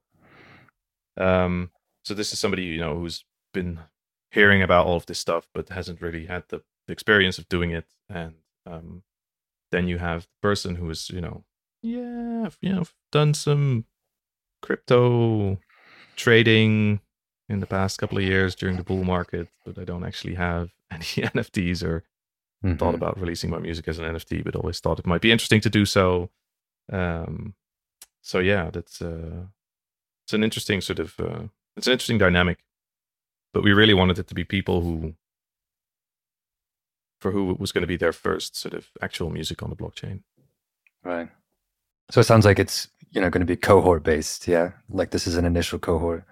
[1.19, 1.71] Um,
[2.03, 3.79] so this is somebody, you know, who's been
[4.31, 7.71] hearing about all of this stuff, but hasn't really had the, the experience of doing
[7.71, 7.85] it.
[8.09, 9.03] And um,
[9.71, 11.43] then you have the person who is, you know,
[11.81, 13.85] yeah, you know, done some
[14.61, 15.59] crypto
[16.15, 16.99] trading
[17.47, 20.69] in the past couple of years during the bull market, but I don't actually have
[20.91, 22.03] any NFTs or
[22.63, 22.75] mm-hmm.
[22.75, 25.61] thought about releasing my music as an NFT, but always thought it might be interesting
[25.61, 26.29] to do so.
[26.91, 27.55] Um,
[28.21, 29.45] so yeah, that's uh,
[30.29, 32.59] it's an interesting sort of uh, it's an interesting dynamic.
[33.51, 35.15] But we really wanted it to be people who,
[37.19, 39.75] for who it was going to be their first sort of actual music on the
[39.75, 40.21] blockchain.
[41.03, 41.29] Right.
[42.11, 44.73] So it sounds like it's you know going to be cohort based, yeah.
[44.87, 46.25] Like this is an initial cohort.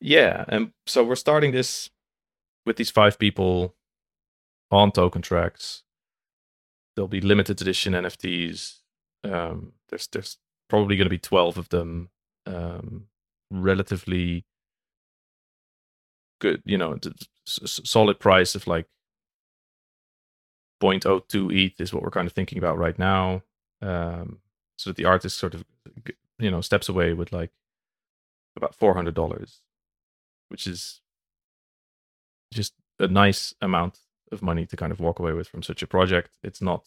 [0.00, 1.90] Yeah, and so we're starting this
[2.64, 3.74] with these five people
[4.70, 5.82] on TokenTraxx.
[6.94, 8.76] There'll be limited edition NFTs.
[9.24, 10.36] Um, there's there's
[10.68, 12.10] probably going to be twelve of them.
[12.46, 13.08] Um,
[13.50, 14.44] relatively
[16.40, 16.98] good, you know,
[17.46, 18.86] solid price of like
[20.82, 23.42] 0.02 ETH is what we're kind of thinking about right now.
[23.82, 24.38] Um,
[24.76, 25.64] so that the artist sort of,
[26.38, 27.50] you know, steps away with like
[28.56, 29.60] about four hundred dollars,
[30.48, 31.00] which is
[32.52, 33.98] just a nice amount
[34.32, 36.38] of money to kind of walk away with from such a project.
[36.42, 36.84] It's not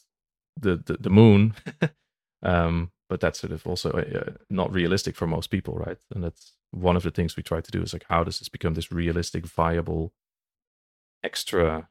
[0.60, 1.54] the the, the moon,
[2.43, 5.99] um, but that's sort of also uh, not realistic for most people, right?
[6.15, 8.49] And that's one of the things we try to do is like, how does this
[8.49, 10.13] become this realistic, viable,
[11.23, 11.89] extra,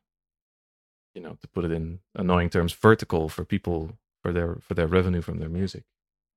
[1.14, 4.88] you know, to put it in annoying terms, vertical for people for their for their
[4.88, 5.84] revenue from their music,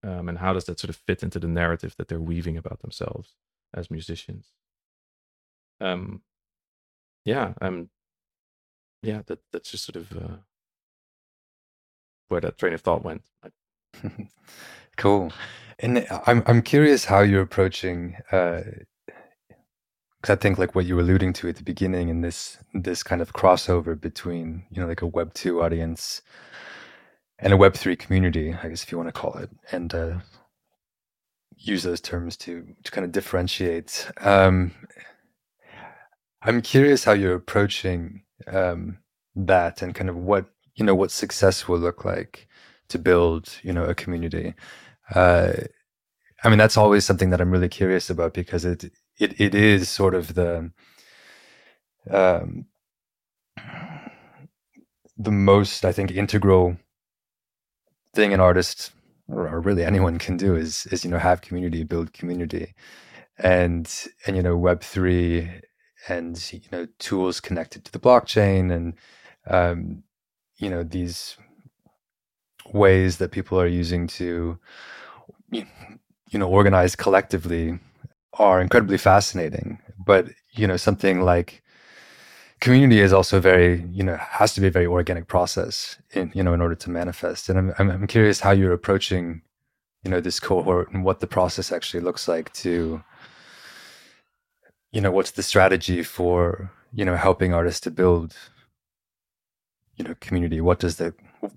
[0.03, 2.81] um, and how does that sort of fit into the narrative that they're weaving about
[2.81, 3.33] themselves
[3.73, 4.49] as musicians?
[5.81, 6.21] Um,
[7.23, 7.89] yeah, I'm
[9.01, 10.37] yeah, that that's just sort of uh,
[12.27, 13.23] where that train of thought went.
[14.97, 15.31] cool.
[15.79, 18.69] And I'm I'm curious how you're approaching because
[20.29, 23.03] uh, I think like what you were alluding to at the beginning in this this
[23.03, 26.21] kind of crossover between you know like a Web two audience
[27.39, 30.13] and a Web three community, I guess if you want to call it, and uh,
[31.57, 34.09] use those terms to to kind of differentiate.
[34.21, 34.71] Um,
[36.41, 38.99] I'm curious how you're approaching um,
[39.35, 42.47] that and kind of what you know what success will look like
[42.89, 44.53] to build you know a community.
[45.13, 45.53] Uh,
[46.43, 48.85] I mean, that's always something that I'm really curious about because it
[49.17, 50.71] it it is sort of the
[52.09, 52.65] um,
[55.17, 56.77] the most I think integral
[58.13, 58.91] thing an artist
[59.27, 62.73] or really anyone can do is is you know have community, build community,
[63.37, 63.91] and
[64.25, 65.49] and you know Web three
[66.07, 68.93] and you know tools connected to the blockchain and
[69.47, 70.03] um,
[70.57, 71.37] you know these
[72.73, 74.57] ways that people are using to
[75.51, 77.79] you know organize collectively
[78.33, 79.79] are incredibly fascinating.
[80.05, 81.63] But you know something like
[82.59, 86.43] community is also very you know has to be a very organic process in you
[86.43, 87.49] know in order to manifest.
[87.49, 89.41] And I'm I'm, curious how you're approaching
[90.03, 93.03] you know this cohort and what the process actually looks like to
[94.91, 98.35] you know what's the strategy for you know helping artists to build
[99.97, 101.13] you know community what does the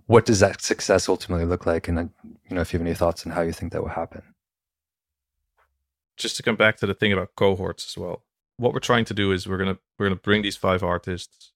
[0.07, 3.27] what does that success ultimately look like and you know if you have any thoughts
[3.27, 4.23] on how you think that will happen
[6.17, 8.25] just to come back to the thing about cohorts as well
[8.57, 11.53] what we're trying to do is we're gonna we're gonna bring these five artists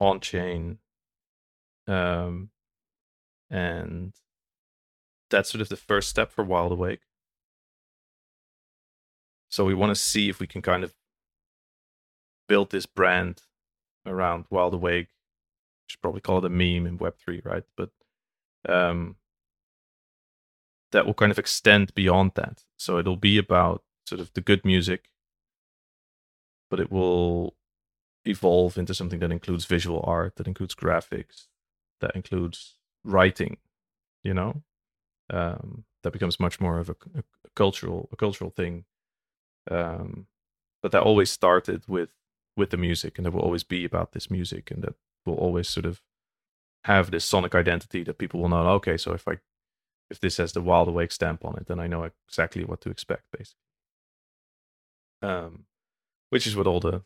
[0.00, 0.78] on chain
[1.86, 2.50] um
[3.50, 4.12] and
[5.30, 7.00] that's sort of the first step for Wild Awake.
[9.48, 10.94] So we want to see if we can kind of
[12.48, 13.42] build this brand
[14.06, 15.08] around Wild Awake.
[15.88, 17.64] Should probably call it a meme in Web3, right?
[17.76, 17.90] But
[18.68, 19.16] um,
[20.92, 22.64] that will kind of extend beyond that.
[22.76, 25.10] So it'll be about sort of the good music,
[26.70, 27.56] but it will
[28.24, 31.46] evolve into something that includes visual art, that includes graphics,
[32.00, 33.58] that includes writing,
[34.22, 34.62] you know?
[35.30, 37.22] um, that becomes much more of a, a
[37.54, 38.84] cultural a cultural thing.
[39.70, 40.26] Um,
[40.82, 42.10] but that always started with
[42.56, 44.94] with the music, and it will always be about this music, and that
[45.28, 46.02] will always sort of
[46.84, 48.68] have this sonic identity that people will know.
[48.70, 49.38] Okay, so if I
[50.10, 52.90] if this has the Wild Awake stamp on it, then I know exactly what to
[52.90, 53.60] expect, basically.
[55.20, 55.64] Um,
[56.30, 57.02] which is what all the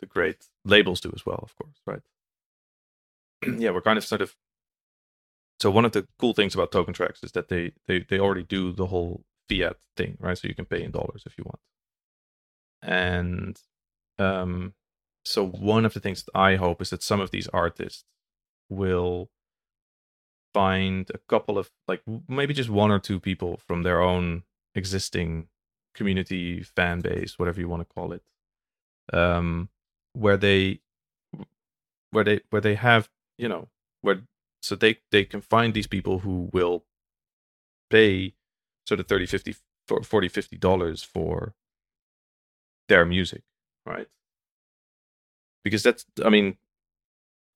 [0.00, 2.00] the great labels do as well, of course, right?
[3.60, 4.34] yeah, we're kind of sort of
[5.60, 8.72] so one of the cool things about TokenTraxx is that they they they already do
[8.72, 10.36] the whole fiat thing, right?
[10.36, 11.60] So you can pay in dollars if you want.
[12.82, 13.60] And
[14.18, 14.74] um,
[15.24, 18.04] so one of the things that I hope is that some of these artists
[18.68, 19.30] will
[20.52, 24.42] find a couple of like maybe just one or two people from their own
[24.74, 25.48] existing
[25.94, 28.22] community fan base whatever you want to call it
[29.12, 29.68] um
[30.12, 30.80] where they
[32.10, 33.68] where they where they have you know
[34.00, 34.22] where
[34.62, 36.84] so they they can find these people who will
[37.90, 38.34] pay
[38.86, 39.54] sort of 30 50
[40.04, 41.54] 40 50 dollars for
[42.88, 43.42] their music
[43.86, 44.08] right
[45.64, 46.56] because that's i mean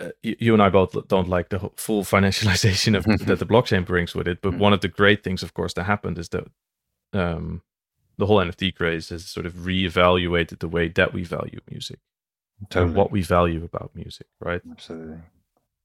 [0.01, 3.85] uh, you, you, and i both don't like the full financialization of that the blockchain
[3.85, 4.61] brings with it but mm-hmm.
[4.61, 6.47] one of the great things of course that happened is that
[7.13, 7.63] um,
[8.19, 12.01] the whole nft craze has sort of reevaluated the way that we value music
[12.71, 12.87] totally.
[12.87, 15.19] and what we value about music right absolutely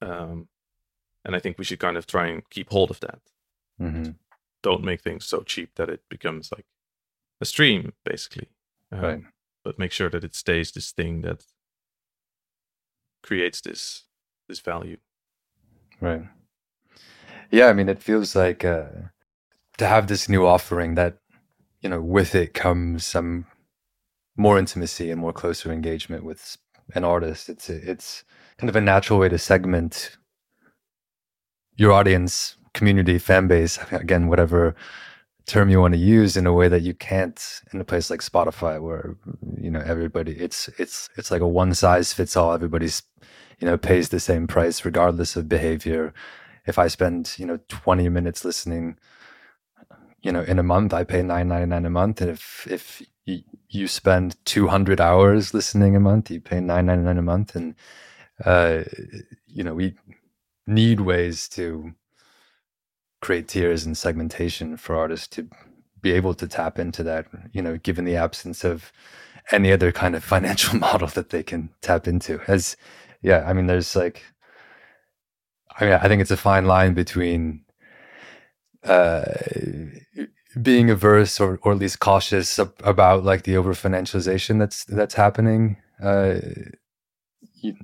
[0.02, 0.48] um,
[1.26, 3.20] and I think we should kind of try and keep hold of that.
[3.82, 4.12] Mm-hmm.
[4.62, 6.66] Don't make things so cheap that it becomes like
[7.42, 8.50] a stream, basically.
[8.92, 9.22] Um, right.
[9.64, 11.44] But make sure that it stays this thing that
[13.24, 14.04] creates this
[14.48, 14.98] this value.
[16.02, 16.24] Right.
[17.52, 18.86] Yeah, I mean, it feels like uh,
[19.78, 21.18] to have this new offering that
[21.82, 23.46] you know with it comes some
[24.38, 26.58] more intimacy and more closer engagement with
[26.96, 27.50] an artist.
[27.50, 28.24] It's it's
[28.58, 30.18] kind of a natural way to segment
[31.76, 34.76] your audience, community, fan base, again, whatever
[35.50, 38.22] term you want to use in a way that you can't in a place like
[38.22, 39.18] Spotify where
[39.58, 42.54] you know everybody it's it's it's like a one size fits all.
[42.54, 43.04] Everybody's
[43.60, 46.14] you know pays the same price regardless of behavior.
[46.68, 48.98] If I spend you know 20 minutes listening
[50.22, 52.22] you know in a month I pay 9.99 a month.
[52.22, 53.02] And if if
[53.70, 57.56] you spend 200 hours listening a month you pay 9.99 a month.
[57.56, 57.76] And
[58.46, 58.84] uh
[59.48, 59.96] you know we
[60.68, 61.94] need ways to
[63.22, 65.48] create tiers and segmentation for artists to
[66.02, 68.92] be able to tap into that, you know, given the absence of
[69.52, 72.40] any other kind of financial model that they can tap into.
[72.48, 72.78] As,
[73.22, 74.24] yeah, I mean, there's like,
[75.80, 77.62] I mean, I think it's a fine line between
[78.84, 79.24] uh,
[80.62, 85.78] being averse or, or at least cautious about like the over financialization that's that's happening.
[86.02, 86.40] Uh,
[87.62, 87.76] you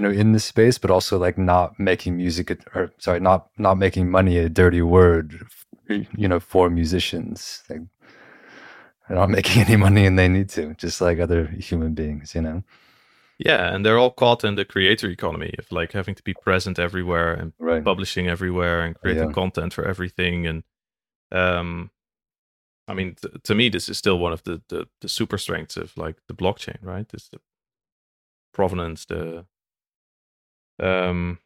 [0.00, 4.10] know in this space but also like not making music or sorry not not making
[4.10, 5.46] money a dirty word
[5.88, 7.80] you know for musicians like
[9.08, 12.42] they're not making any money and they need to just like other human beings you
[12.42, 12.62] know
[13.38, 16.78] yeah and they're all caught in the creator economy of like having to be present
[16.78, 17.84] everywhere and right.
[17.84, 19.32] publishing everywhere and creating yeah.
[19.32, 20.62] content for everything and
[21.32, 21.90] um
[22.86, 25.96] i mean to me this is still one of the, the the super strengths of
[25.96, 27.40] like the blockchain right it's the
[28.52, 29.44] provenance the
[30.78, 31.38] um,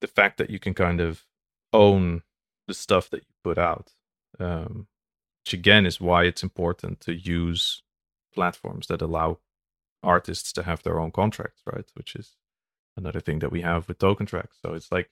[0.00, 1.24] the fact that you can kind of
[1.72, 2.22] own
[2.66, 3.92] the stuff that you put out,
[4.38, 4.86] um,
[5.44, 7.82] which again is why it's important to use
[8.34, 9.38] platforms that allow
[10.02, 11.86] artists to have their own contracts, right?
[11.94, 12.36] Which is
[12.96, 14.48] another thing that we have with TokenTraxx.
[14.62, 15.10] So it's like,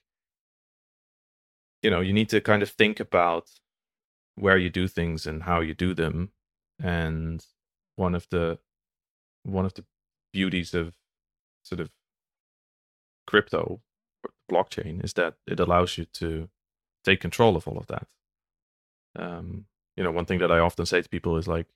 [1.81, 3.49] you know, you need to kind of think about
[4.35, 6.31] where you do things and how you do them.
[6.79, 7.43] And
[7.95, 8.59] one of the
[9.43, 9.85] one of the
[10.31, 10.95] beauties of
[11.63, 11.89] sort of
[13.27, 13.81] crypto
[14.51, 16.49] blockchain is that it allows you to
[17.03, 18.07] take control of all of that.
[19.15, 19.65] Um,
[19.95, 21.67] you know, one thing that I often say to people is like,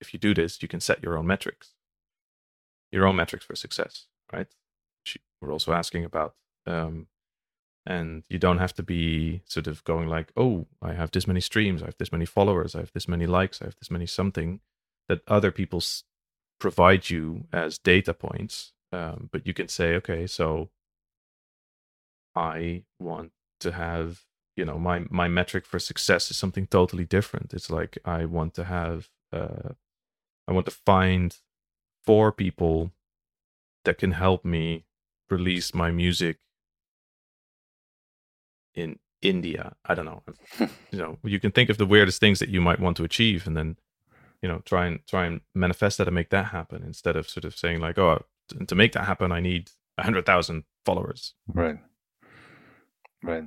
[0.00, 1.74] if you do this, you can set your own metrics,
[2.92, 4.48] your own metrics for success, right?
[5.04, 6.34] Which we're also asking about.
[6.66, 7.08] Um,
[7.86, 11.40] and you don't have to be sort of going like, oh, I have this many
[11.40, 14.06] streams, I have this many followers, I have this many likes, I have this many
[14.06, 14.60] something
[15.08, 15.80] that other people
[16.58, 18.72] provide you as data points.
[18.92, 20.70] Um, but you can say, okay, so
[22.34, 24.22] I want to have,
[24.56, 27.52] you know, my my metric for success is something totally different.
[27.52, 29.70] It's like I want to have, uh,
[30.46, 31.36] I want to find
[32.04, 32.92] four people
[33.84, 34.84] that can help me
[35.30, 36.38] release my music
[38.74, 39.74] in India.
[39.84, 40.22] I don't know.
[40.60, 43.46] you know, you can think of the weirdest things that you might want to achieve,
[43.46, 43.76] and then
[44.42, 47.44] you know try and try and manifest that and make that happen instead of sort
[47.44, 48.24] of saying like, oh,
[48.68, 51.34] to make that happen, I need a hundred thousand followers.
[51.48, 51.78] Right.
[53.22, 53.44] Right.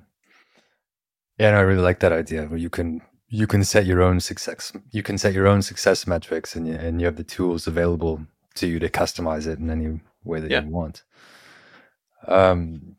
[1.39, 4.20] Yeah, no, I really like that idea where you can you can set your own
[4.20, 7.68] success you can set your own success metrics and you, and you have the tools
[7.68, 8.26] available
[8.56, 10.64] to you to customize it in any way that Yeah.
[10.64, 11.04] you want.
[12.28, 12.95] Um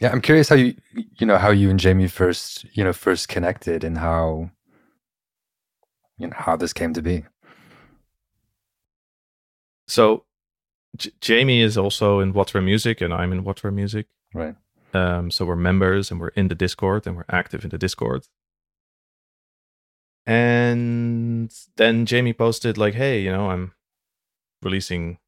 [0.00, 3.28] yeah, I'm curious how you you know how you and Jamie first you know first
[3.28, 4.50] connected and how
[6.18, 7.24] you know how this came to be.
[9.86, 10.24] So
[10.96, 14.06] J- Jamie is also in Water & Music, and I'm in Water & Music.
[14.32, 14.56] Right.
[14.92, 18.28] Um, so we're members and we're in the Discord and we're active in the Discord.
[20.26, 23.72] And then Jamie posted like, "Hey, you know, I'm
[24.62, 25.18] releasing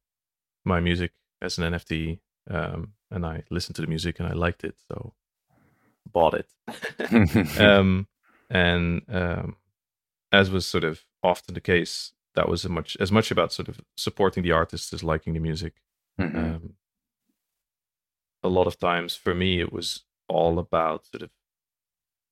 [0.65, 4.63] my music as an NFT, um, and I listened to the music and I liked
[4.63, 5.13] it, so
[6.11, 8.07] bought it." um,
[8.49, 9.57] and um,
[10.31, 13.81] as was sort of often the case, that was much as much about sort of
[13.97, 15.73] supporting the artist as liking the music.
[16.19, 16.35] Mhm.
[16.35, 16.75] Um,
[18.43, 21.31] a lot of times for me, it was all about sort of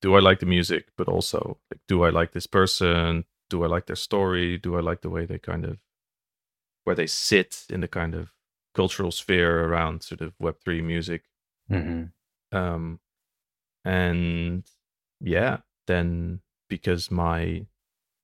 [0.01, 3.25] do I like the music, but also like, do I like this person?
[3.49, 4.57] Do I like their story?
[4.59, 5.79] Do I like the way they kind of
[6.83, 8.31] where they sit in the kind of
[8.75, 11.23] cultural sphere around sort of Web three music?
[11.71, 12.11] Mhm.
[12.51, 12.99] um
[13.83, 14.63] and
[15.19, 17.65] yeah then because my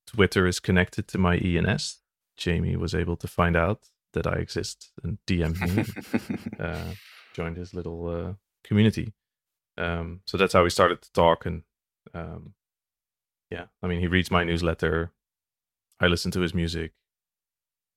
[0.06, 1.98] twitter is connected to my ens
[2.36, 5.84] jamie was able to find out that i exist and dm me
[6.64, 6.92] uh
[7.34, 8.32] joined his little uh
[8.64, 9.12] community
[9.78, 11.62] um so that's how we started to talk and
[12.14, 12.54] um
[13.50, 15.10] yeah i mean he reads my newsletter
[16.00, 16.92] i listen to his music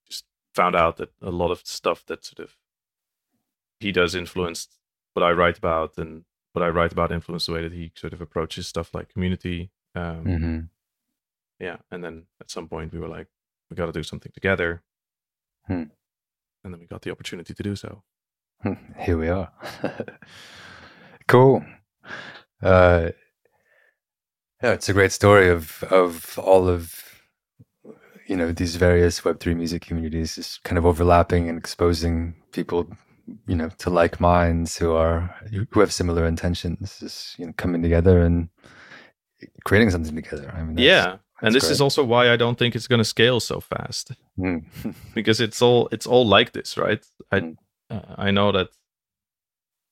[0.07, 2.55] just found out that a lot of stuff that sort of
[3.79, 4.77] he does influenced
[5.13, 8.13] what I write about and what I write about influenced the way that he sort
[8.13, 9.69] of approaches stuff like community.
[9.93, 10.69] Um, Mhm.
[11.59, 13.27] Yeah, and then at some point we were like,
[13.69, 14.83] we got to do something together,
[15.67, 15.83] Hmm.
[16.63, 18.03] and then we got the opportunity to do so.
[18.99, 19.51] Here we are.
[21.27, 21.63] cool.
[22.61, 23.09] Uh,
[24.63, 27.03] yeah, it's a great story of of all of
[28.27, 32.87] you know these various Web three music communities, just kind of overlapping and exposing people,
[33.47, 35.35] you know, to like minds who are
[35.71, 38.49] who have similar intentions, just you know, coming together and
[39.63, 40.51] creating something together.
[40.55, 41.71] I mean, yeah, and this great.
[41.71, 44.63] is also why I don't think it's going to scale so fast Mm.
[45.15, 47.05] because it's all it's all like this, right?
[47.31, 47.57] I Mm.
[47.89, 48.69] uh, I know that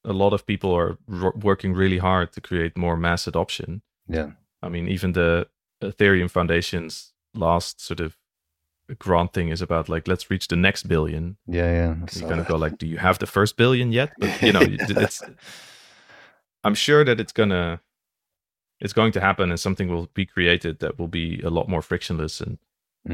[0.06, 3.82] a lot of people are r- working really hard to create more mass adoption.
[4.10, 4.32] yeah.
[4.62, 5.48] I mean, even the
[5.82, 8.16] Ethereum Foundation's last sort of
[9.00, 11.36] grant thing is about like let's reach the next billion.
[11.48, 11.96] Yeah, yeah.
[12.02, 12.54] You saw kind of that.
[12.54, 14.12] go like, do you have the first billion yet?
[14.20, 14.62] But you know,
[15.04, 15.22] it's.
[16.64, 17.82] I'm sure that it's gonna,
[18.84, 21.82] it's going to happen, and something will be created that will be a lot more
[21.82, 22.58] frictionless, and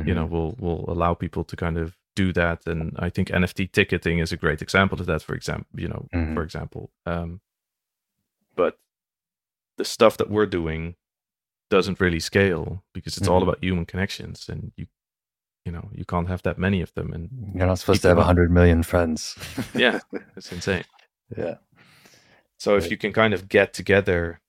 [0.10, 0.30] you know, Mhm.
[0.34, 2.68] will will allow people to kind of do that.
[2.68, 5.22] And I think NFT ticketing is a great example of that.
[5.24, 6.34] For example, you know, Mhm.
[6.36, 7.42] for example, um,
[8.56, 8.74] but
[9.78, 10.96] the stuff that we're doing
[11.70, 13.44] doesn't really scale because it's all Mhm.
[13.48, 14.88] about human connections, and you,
[15.66, 18.18] you know, you can't have that many of them, and You're not supposed to have
[18.18, 19.38] them hundred million friends.
[19.76, 20.00] yeah,
[20.38, 20.84] it's insane.
[21.38, 21.58] yeah.
[22.58, 24.42] So if you can kind of get together,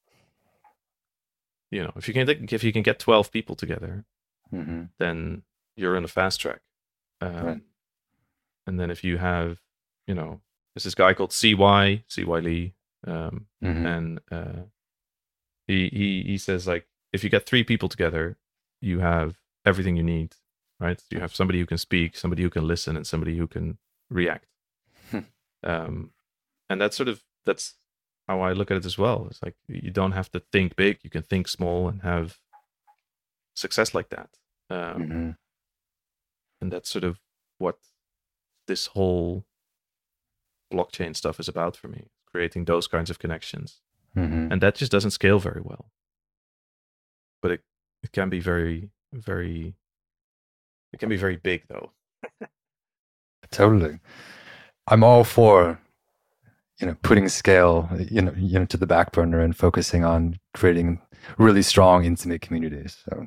[1.71, 4.05] you know, if you can if you can get twelve people together,
[4.51, 5.43] hmm then
[5.77, 6.61] you're in a fast track.
[7.21, 7.61] Um, Right.
[8.67, 9.61] And then if you have,
[10.07, 10.41] you know,
[10.75, 12.75] there's this guy called CY CY Lee,
[13.07, 14.63] um, hmm and uh,
[15.67, 18.37] he he he says like if you get three people together,
[18.81, 20.37] you have everything you need,
[20.79, 21.03] right?
[21.11, 23.79] You have somebody who can speak, somebody who can listen, and somebody who can
[24.11, 24.47] react.
[25.63, 26.13] Um,
[26.71, 27.75] and that's sort of that's
[28.31, 29.27] how I look at it as well.
[29.29, 32.39] It's like you don't have to think big; you can think small and have
[33.55, 34.31] success like that.
[34.71, 35.31] Um, hmm
[36.63, 37.19] and that's sort of
[37.59, 37.79] what
[38.67, 39.45] this whole
[40.73, 43.81] blockchain stuff is about for me creating those kinds of connections
[44.15, 45.87] hmm and that just doesn't scale very well
[47.43, 47.63] but it,
[48.03, 49.75] it can be very very
[50.93, 51.91] it can be very big though
[53.51, 53.99] Totally.
[54.87, 55.81] I'm all for
[56.81, 60.39] you know putting scale you know you know to the back burner and focusing on
[60.55, 61.01] creating
[61.39, 62.99] really strong intimate communities.
[63.05, 63.27] So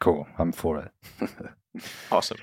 [0.00, 0.26] cool.
[0.38, 1.30] I'm for it.
[2.12, 2.38] awesome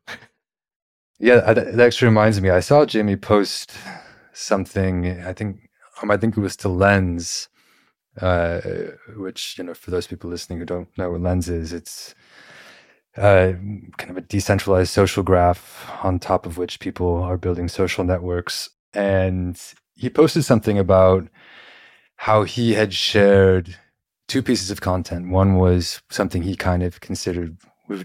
[1.19, 2.49] yeah, that actually reminds me.
[2.49, 3.73] I saw jimmy post
[4.33, 5.21] something.
[5.21, 5.69] I think
[6.01, 7.47] um, I think it was to Lens,
[8.21, 8.61] uh,
[9.15, 12.15] which you know for those people listening who don't know what Lens is, it's
[13.17, 13.53] uh,
[13.97, 18.69] kind of a decentralized social graph on top of which people are building social networks.
[18.93, 19.59] And
[19.95, 21.27] he posted something about
[22.17, 23.77] how he had shared
[24.27, 25.29] two pieces of content.
[25.29, 27.57] One was something he kind of considered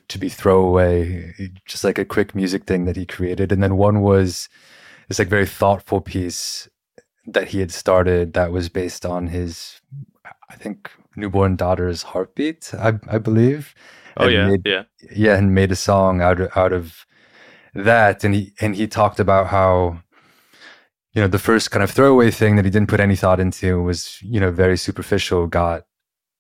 [0.09, 1.32] to be throwaway,
[1.66, 3.51] just like a quick music thing that he created.
[3.51, 4.49] And then one was
[5.09, 6.68] this like very thoughtful piece
[7.26, 9.80] that he had started that was based on his,
[10.51, 13.74] I think, newborn daughter's heartbeat, I, I believe
[14.16, 17.07] oh yeah made- yeah yeah, and made a song out of out of
[17.74, 18.24] that.
[18.24, 20.03] And he and he talked about how
[21.13, 23.83] you know the first kind of throwaway thing that he didn't put any thought into
[23.83, 25.85] was you know very superficial, got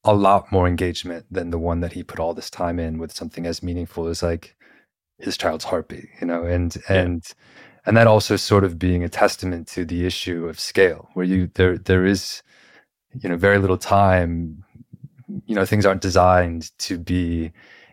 [0.04, 3.12] a lot more engagement than the one that he put all this time in with
[3.12, 4.56] something as meaningful as like
[5.18, 7.02] his child's heartbeat, you know, and Yeah.
[7.02, 7.22] and
[7.86, 11.50] and that also sort of being a testament to the issue of scale, where you
[11.54, 12.42] there there is
[13.22, 14.64] you know very little time
[15.46, 17.52] you know things aren't designed to be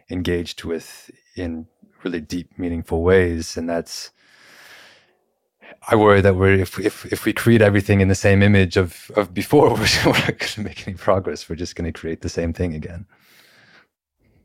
[0.09, 1.67] engaged with in
[2.03, 4.11] really deep meaningful ways and that's
[5.89, 9.11] i worry that we're if if, if we create everything in the same image of
[9.15, 12.21] of before we're, we're not going to make any progress we're just going to create
[12.21, 13.05] the same thing again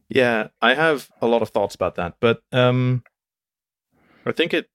[0.09, 3.03] Yeah, I have a lot of thoughts about that, but um,
[4.27, 4.69] I think it.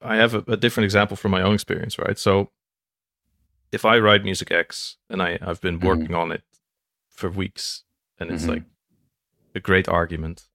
[0.00, 2.16] I have a, a different example from my own experience, right?
[2.18, 2.52] So,
[3.72, 5.84] if I write Music X and I I've been Mhm.
[5.84, 6.44] working on it
[7.10, 7.82] for weeks,
[8.20, 8.48] and it's Mhm.
[8.48, 8.62] like
[9.54, 10.48] a great argument.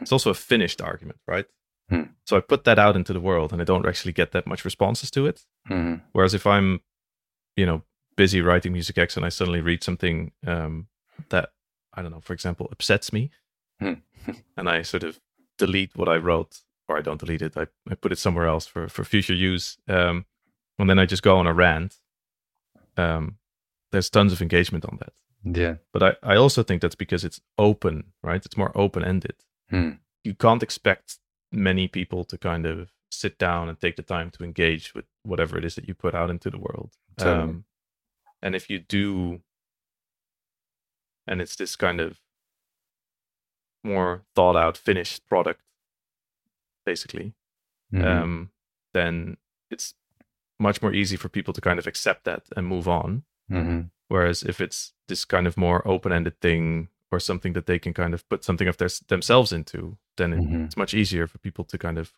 [0.00, 1.46] It's also a finished argument, right?
[1.90, 2.02] Hmm.
[2.24, 4.64] So I put that out into the world, and I don't actually get that much
[4.64, 5.44] responses to it.
[5.70, 6.02] Mhm.
[6.12, 6.80] Whereas if I'm,
[7.56, 7.82] you know,
[8.16, 10.88] busy writing Music X and I suddenly read something um,
[11.30, 11.52] that
[11.94, 13.30] I don't know, for example, upsets me,
[13.80, 13.94] Hmm.
[14.56, 15.20] and I sort of
[15.56, 18.66] delete what I wrote, or I don't delete it, I, I put it somewhere else
[18.66, 20.26] for for future use, um,
[20.78, 21.96] and then I just go on a rant.
[22.96, 23.38] Um,
[23.92, 25.12] there's tons of engagement on that,
[25.58, 28.44] yeah but I I also think that's because it's open, right?
[28.44, 29.36] It's more open ended.
[29.70, 29.90] Hmm.
[30.24, 31.18] You can't expect
[31.52, 35.56] many people to kind of sit down and take the time to engage with whatever
[35.58, 36.92] it is that you put out into the world.
[37.16, 37.42] Totally.
[37.42, 37.64] Um,
[38.42, 39.40] and if you do,
[41.26, 42.20] and it's this kind of
[43.82, 45.62] more thought out, finished product,
[46.84, 47.34] basically,
[47.92, 48.04] Mhm.
[48.04, 48.50] um,
[48.92, 49.36] then
[49.70, 49.94] it's
[50.58, 53.24] much more easy for people to kind of accept that and move on.
[53.50, 53.90] Mhm.
[54.08, 57.94] Whereas if it's this kind of more open ended thing or something that they can
[57.94, 60.66] kind of put something of their, themselves into, then it, Mhm.
[60.66, 62.12] it's much easier for people to kind of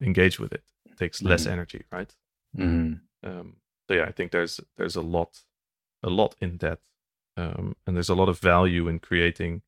[0.00, 0.64] engage with it.
[0.86, 1.52] It takes less Mhm.
[1.52, 2.14] energy, right?
[2.56, 3.00] Mhm.
[3.22, 3.56] um,
[3.88, 5.44] so yeah, I think there's there's a lot
[6.02, 6.80] a lot in that,
[7.36, 9.62] um, and there's a lot of value in creating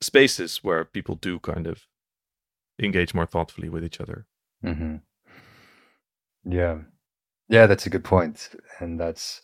[0.00, 1.86] spaces where people do kind of
[2.78, 4.26] engage more thoughtfully with each other.
[4.62, 4.96] hmm
[6.44, 6.82] Yeah,
[7.48, 8.50] yeah, that's a good point,
[8.80, 9.42] and that's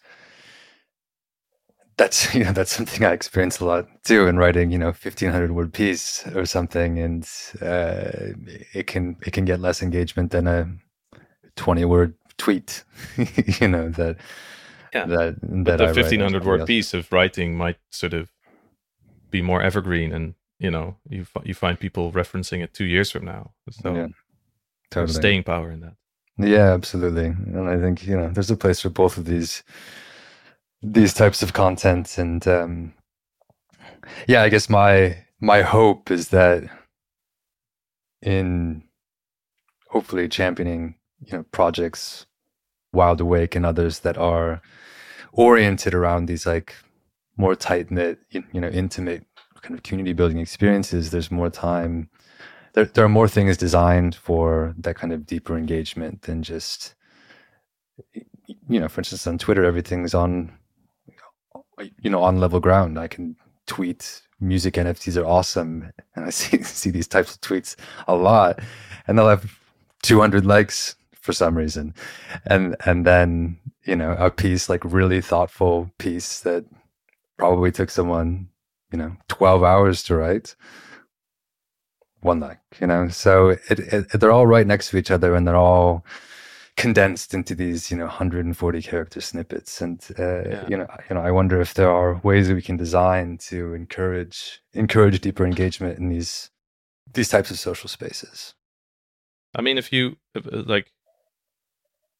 [1.96, 5.30] that's you know that's something I experience a lot too in writing you know fifteen
[5.30, 7.28] hundred word piece or something, and
[7.62, 8.34] uh,
[8.72, 10.68] it can it can get less engagement than a
[11.56, 12.84] twenty word tweet,
[13.60, 14.16] you know that
[14.92, 15.06] Yeah.
[15.06, 17.78] that But that the I write or fifteen hundred word else- piece of writing might
[17.90, 18.30] sort of
[19.30, 23.24] be more evergreen, and you know you you find people referencing it two years from
[23.24, 23.52] now.
[23.70, 24.08] So Yeah,
[24.90, 25.12] totally.
[25.14, 25.94] staying power in that.
[26.36, 27.26] Yeah, absolutely.
[27.26, 29.62] And I think, you know, there's a place for both of these
[30.84, 32.92] these types of content and um
[34.28, 36.64] yeah, I guess my my hope is that
[38.20, 38.84] in
[39.88, 42.26] hopefully championing, you know, projects
[42.92, 44.60] Wild Awake and others that are
[45.32, 46.74] oriented around these like
[47.36, 49.24] more tight-knit, you you know, intimate
[49.62, 52.10] kind of community building experiences, there's more time
[52.74, 56.94] there, there are more things designed for that kind of deeper engagement than just
[58.68, 60.52] you know for instance on twitter everything's on
[62.00, 65.90] you know on level ground i can tweet music nfts are awesome.
[66.14, 67.76] And i see see these types of tweets
[68.08, 68.60] a lot.
[69.06, 69.58] And they'll have
[70.02, 71.94] 200 likes for some reason.
[72.46, 76.64] And and then you know a piece like really thoughtful piece that
[77.38, 78.48] probably took someone
[78.94, 80.54] you know, 12 hours to write.
[82.20, 85.44] One like, you know, so it, it, they're all right next to each other and
[85.44, 86.06] they're all
[86.76, 89.80] condensed into these, you know, 140 character snippets.
[89.80, 90.66] And, uh, yeah.
[90.68, 93.74] you know, you know, I wonder if there are ways that we can design to
[93.74, 96.50] encourage, encourage deeper engagement in these,
[97.12, 98.54] these types of social spaces.
[99.54, 100.90] I mean, if you uh, like,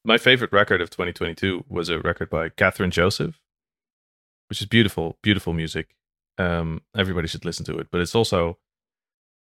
[0.04, 3.40] my favorite record of 2022 was a record by Kathryn Joseph,
[4.48, 5.96] which is beautiful, beautiful music.
[6.36, 8.58] Um, everybody should listen to it, but it's also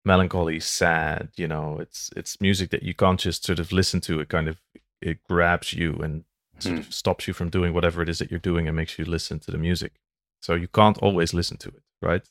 [0.06, 1.30] melancholy, sad.
[1.36, 4.20] You know, it's it's music that you can't just sort of listen to.
[4.20, 4.62] It kind of
[5.06, 6.24] it grabs you and
[6.60, 6.82] sort hmm.
[6.82, 9.40] of stops you from doing whatever it is that you're doing and makes you listen
[9.40, 9.94] to the music.
[10.42, 12.28] So you can't always listen to it, right?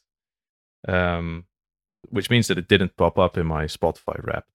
[0.86, 1.46] Um,
[2.10, 4.50] which means that it didn't pop up in my Spotify Wrapped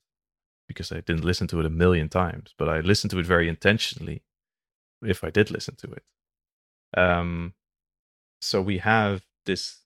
[0.67, 3.47] because I didn't listen to it a million times, but I listened to it very
[3.47, 4.21] intentionally
[5.01, 6.03] if I did listen to it.
[6.99, 7.53] Um,
[8.41, 9.79] so we have this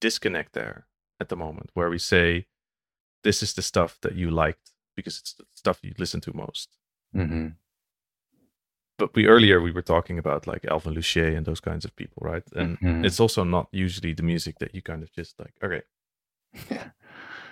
[0.00, 0.86] disconnect there
[1.18, 2.46] at the moment where we say,
[3.24, 6.76] this is the stuff that you liked because it's the stuff you listen to most.
[7.14, 7.48] Mm-hmm.
[8.98, 12.22] But we earlier we were talking about like Alvin Lucier and those kinds of people,
[12.22, 12.42] right?
[12.54, 13.04] And mm-hmm.
[13.04, 15.82] it's also not usually the music that you kind of just like, okay,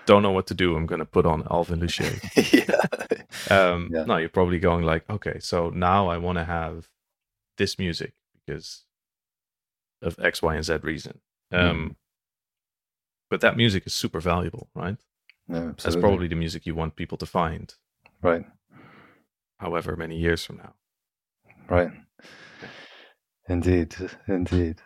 [0.08, 0.76] don't know what to do.
[0.76, 2.12] I'm going to put on Alvin Lucier.
[2.52, 2.80] yeah.
[3.50, 4.04] Um, yeah.
[4.04, 6.88] No, you're probably going like, okay, so now I want to have
[7.56, 8.84] this music because
[10.02, 11.20] of X, Y, and Z reason.
[11.52, 11.96] Um, mm.
[13.30, 14.96] But that music is super valuable, right?
[15.48, 17.74] Yeah, That's probably the music you want people to find.
[18.22, 18.44] Right.
[19.58, 20.74] However many years from now.
[21.68, 21.90] Right.
[23.48, 23.94] Indeed.
[24.26, 24.76] Indeed.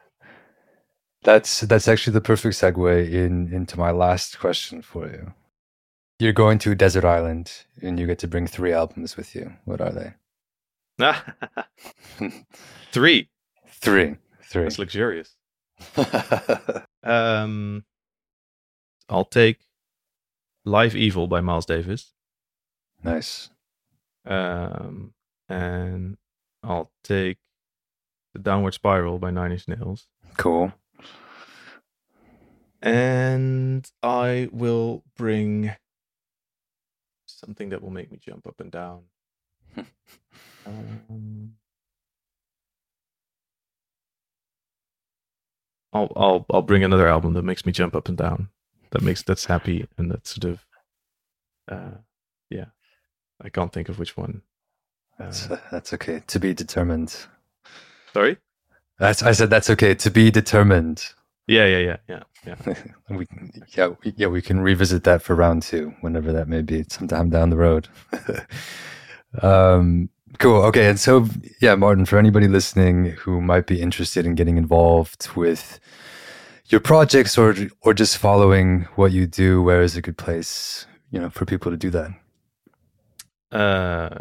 [1.25, 5.33] That's that's actually the perfect segue in into my last question for you.
[6.18, 9.53] You're going to a desert island and you get to bring three albums with you.
[9.64, 10.14] What are they?
[12.93, 13.29] three.
[13.68, 14.16] Three.
[14.43, 14.62] Three.
[14.62, 15.37] That's luxurious.
[17.03, 17.85] um,
[19.09, 19.61] I'll take
[20.64, 22.12] Live Evil by Miles Davis.
[23.03, 23.51] Nice.
[24.25, 25.14] Um,
[25.49, 26.16] and
[26.62, 27.39] I'll take
[28.35, 30.07] The Downward Spiral by Nine Inch Nails.
[30.37, 30.73] Cool
[32.83, 35.75] and I will bring
[37.27, 39.03] something that will make me jump up and down.
[40.66, 41.53] um,
[45.93, 48.49] I'll I'll I'll bring another album that makes me jump up and down.
[48.91, 50.66] That makes that's happy and that's sort of,
[51.70, 51.99] uh,
[52.51, 52.66] yeah.
[53.43, 54.43] I can't think of which one.
[55.18, 56.22] That's uh, that's okay.
[56.28, 57.14] To be determined.
[58.12, 58.38] Sorry.
[58.99, 59.95] That's I said that's okay.
[59.95, 61.05] To be determined.
[61.47, 62.74] Yeah, yeah, yeah, yeah, yeah.
[63.11, 63.26] we,
[63.76, 67.30] yeah, we, yeah, we can revisit that for round two, whenever that may be, sometime
[67.30, 67.88] down the road.
[69.43, 70.62] um, cool.
[70.62, 71.26] Okay, and so
[71.61, 75.80] yeah, Maarten, for anybody listening who might be interested in getting involved with
[76.66, 81.20] your projects or or just following what you do, where is a good place, you
[81.20, 82.12] know, for people to do that?
[83.53, 84.18] Uh,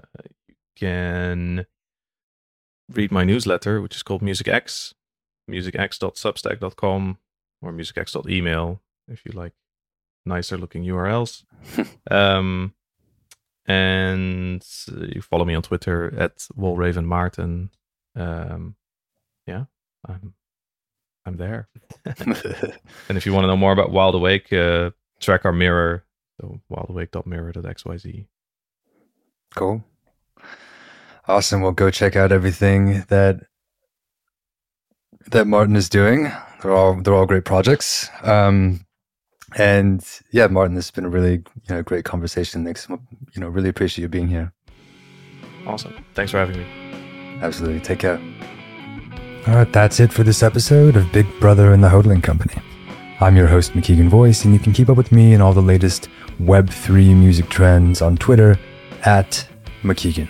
[0.48, 1.66] you can
[2.94, 4.94] read my newsletter, which is called Music X
[5.50, 7.18] musicx.substack.com
[7.62, 9.54] or musicx.email if you like
[10.26, 11.44] nicer looking URLs.
[12.12, 12.74] um,
[13.66, 14.66] and
[14.98, 17.70] you follow me on Twitter at Walraven Maarten.
[18.16, 18.76] Um,
[19.46, 19.66] yeah,
[20.08, 20.34] I'm
[21.26, 21.70] I'm there.
[22.06, 26.04] and if you want to know more about Wild Awake, uh, track our mirror.
[26.40, 28.26] So wildawake.mirror.xyz.
[29.56, 29.84] Cool.
[31.28, 31.62] Awesome.
[31.62, 33.42] Well, go check out everything that
[35.28, 36.32] that Maarten is doing.
[36.62, 38.10] They're all they're all great projects.
[38.24, 38.86] Um,
[39.58, 42.64] and yeah, Maarten, this has been a really you know great conversation.
[42.64, 44.54] Thanks, you know, really appreciate you being here.
[45.68, 45.94] Awesome.
[46.16, 47.40] Thanks for having me.
[47.42, 47.80] Absolutely.
[47.82, 48.20] Take care.
[49.48, 52.54] All right, that's it for this episode of Big Brother and the Hodling Company.
[53.20, 55.62] I'm your host, Maceagon Voss, and you can keep up with me and all the
[55.62, 58.58] latest Web3 music trends on Twitter
[59.06, 59.48] at
[59.84, 60.30] Maceagon.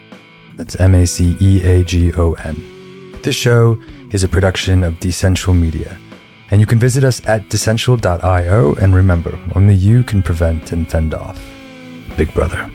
[0.56, 3.20] That's M A C E A G O N.
[3.22, 5.98] This show is a production of Decential Media.
[6.50, 11.14] And you can visit us at decential.io and remember, only you can prevent and fend
[11.14, 11.42] off
[12.18, 12.70] Big Brother.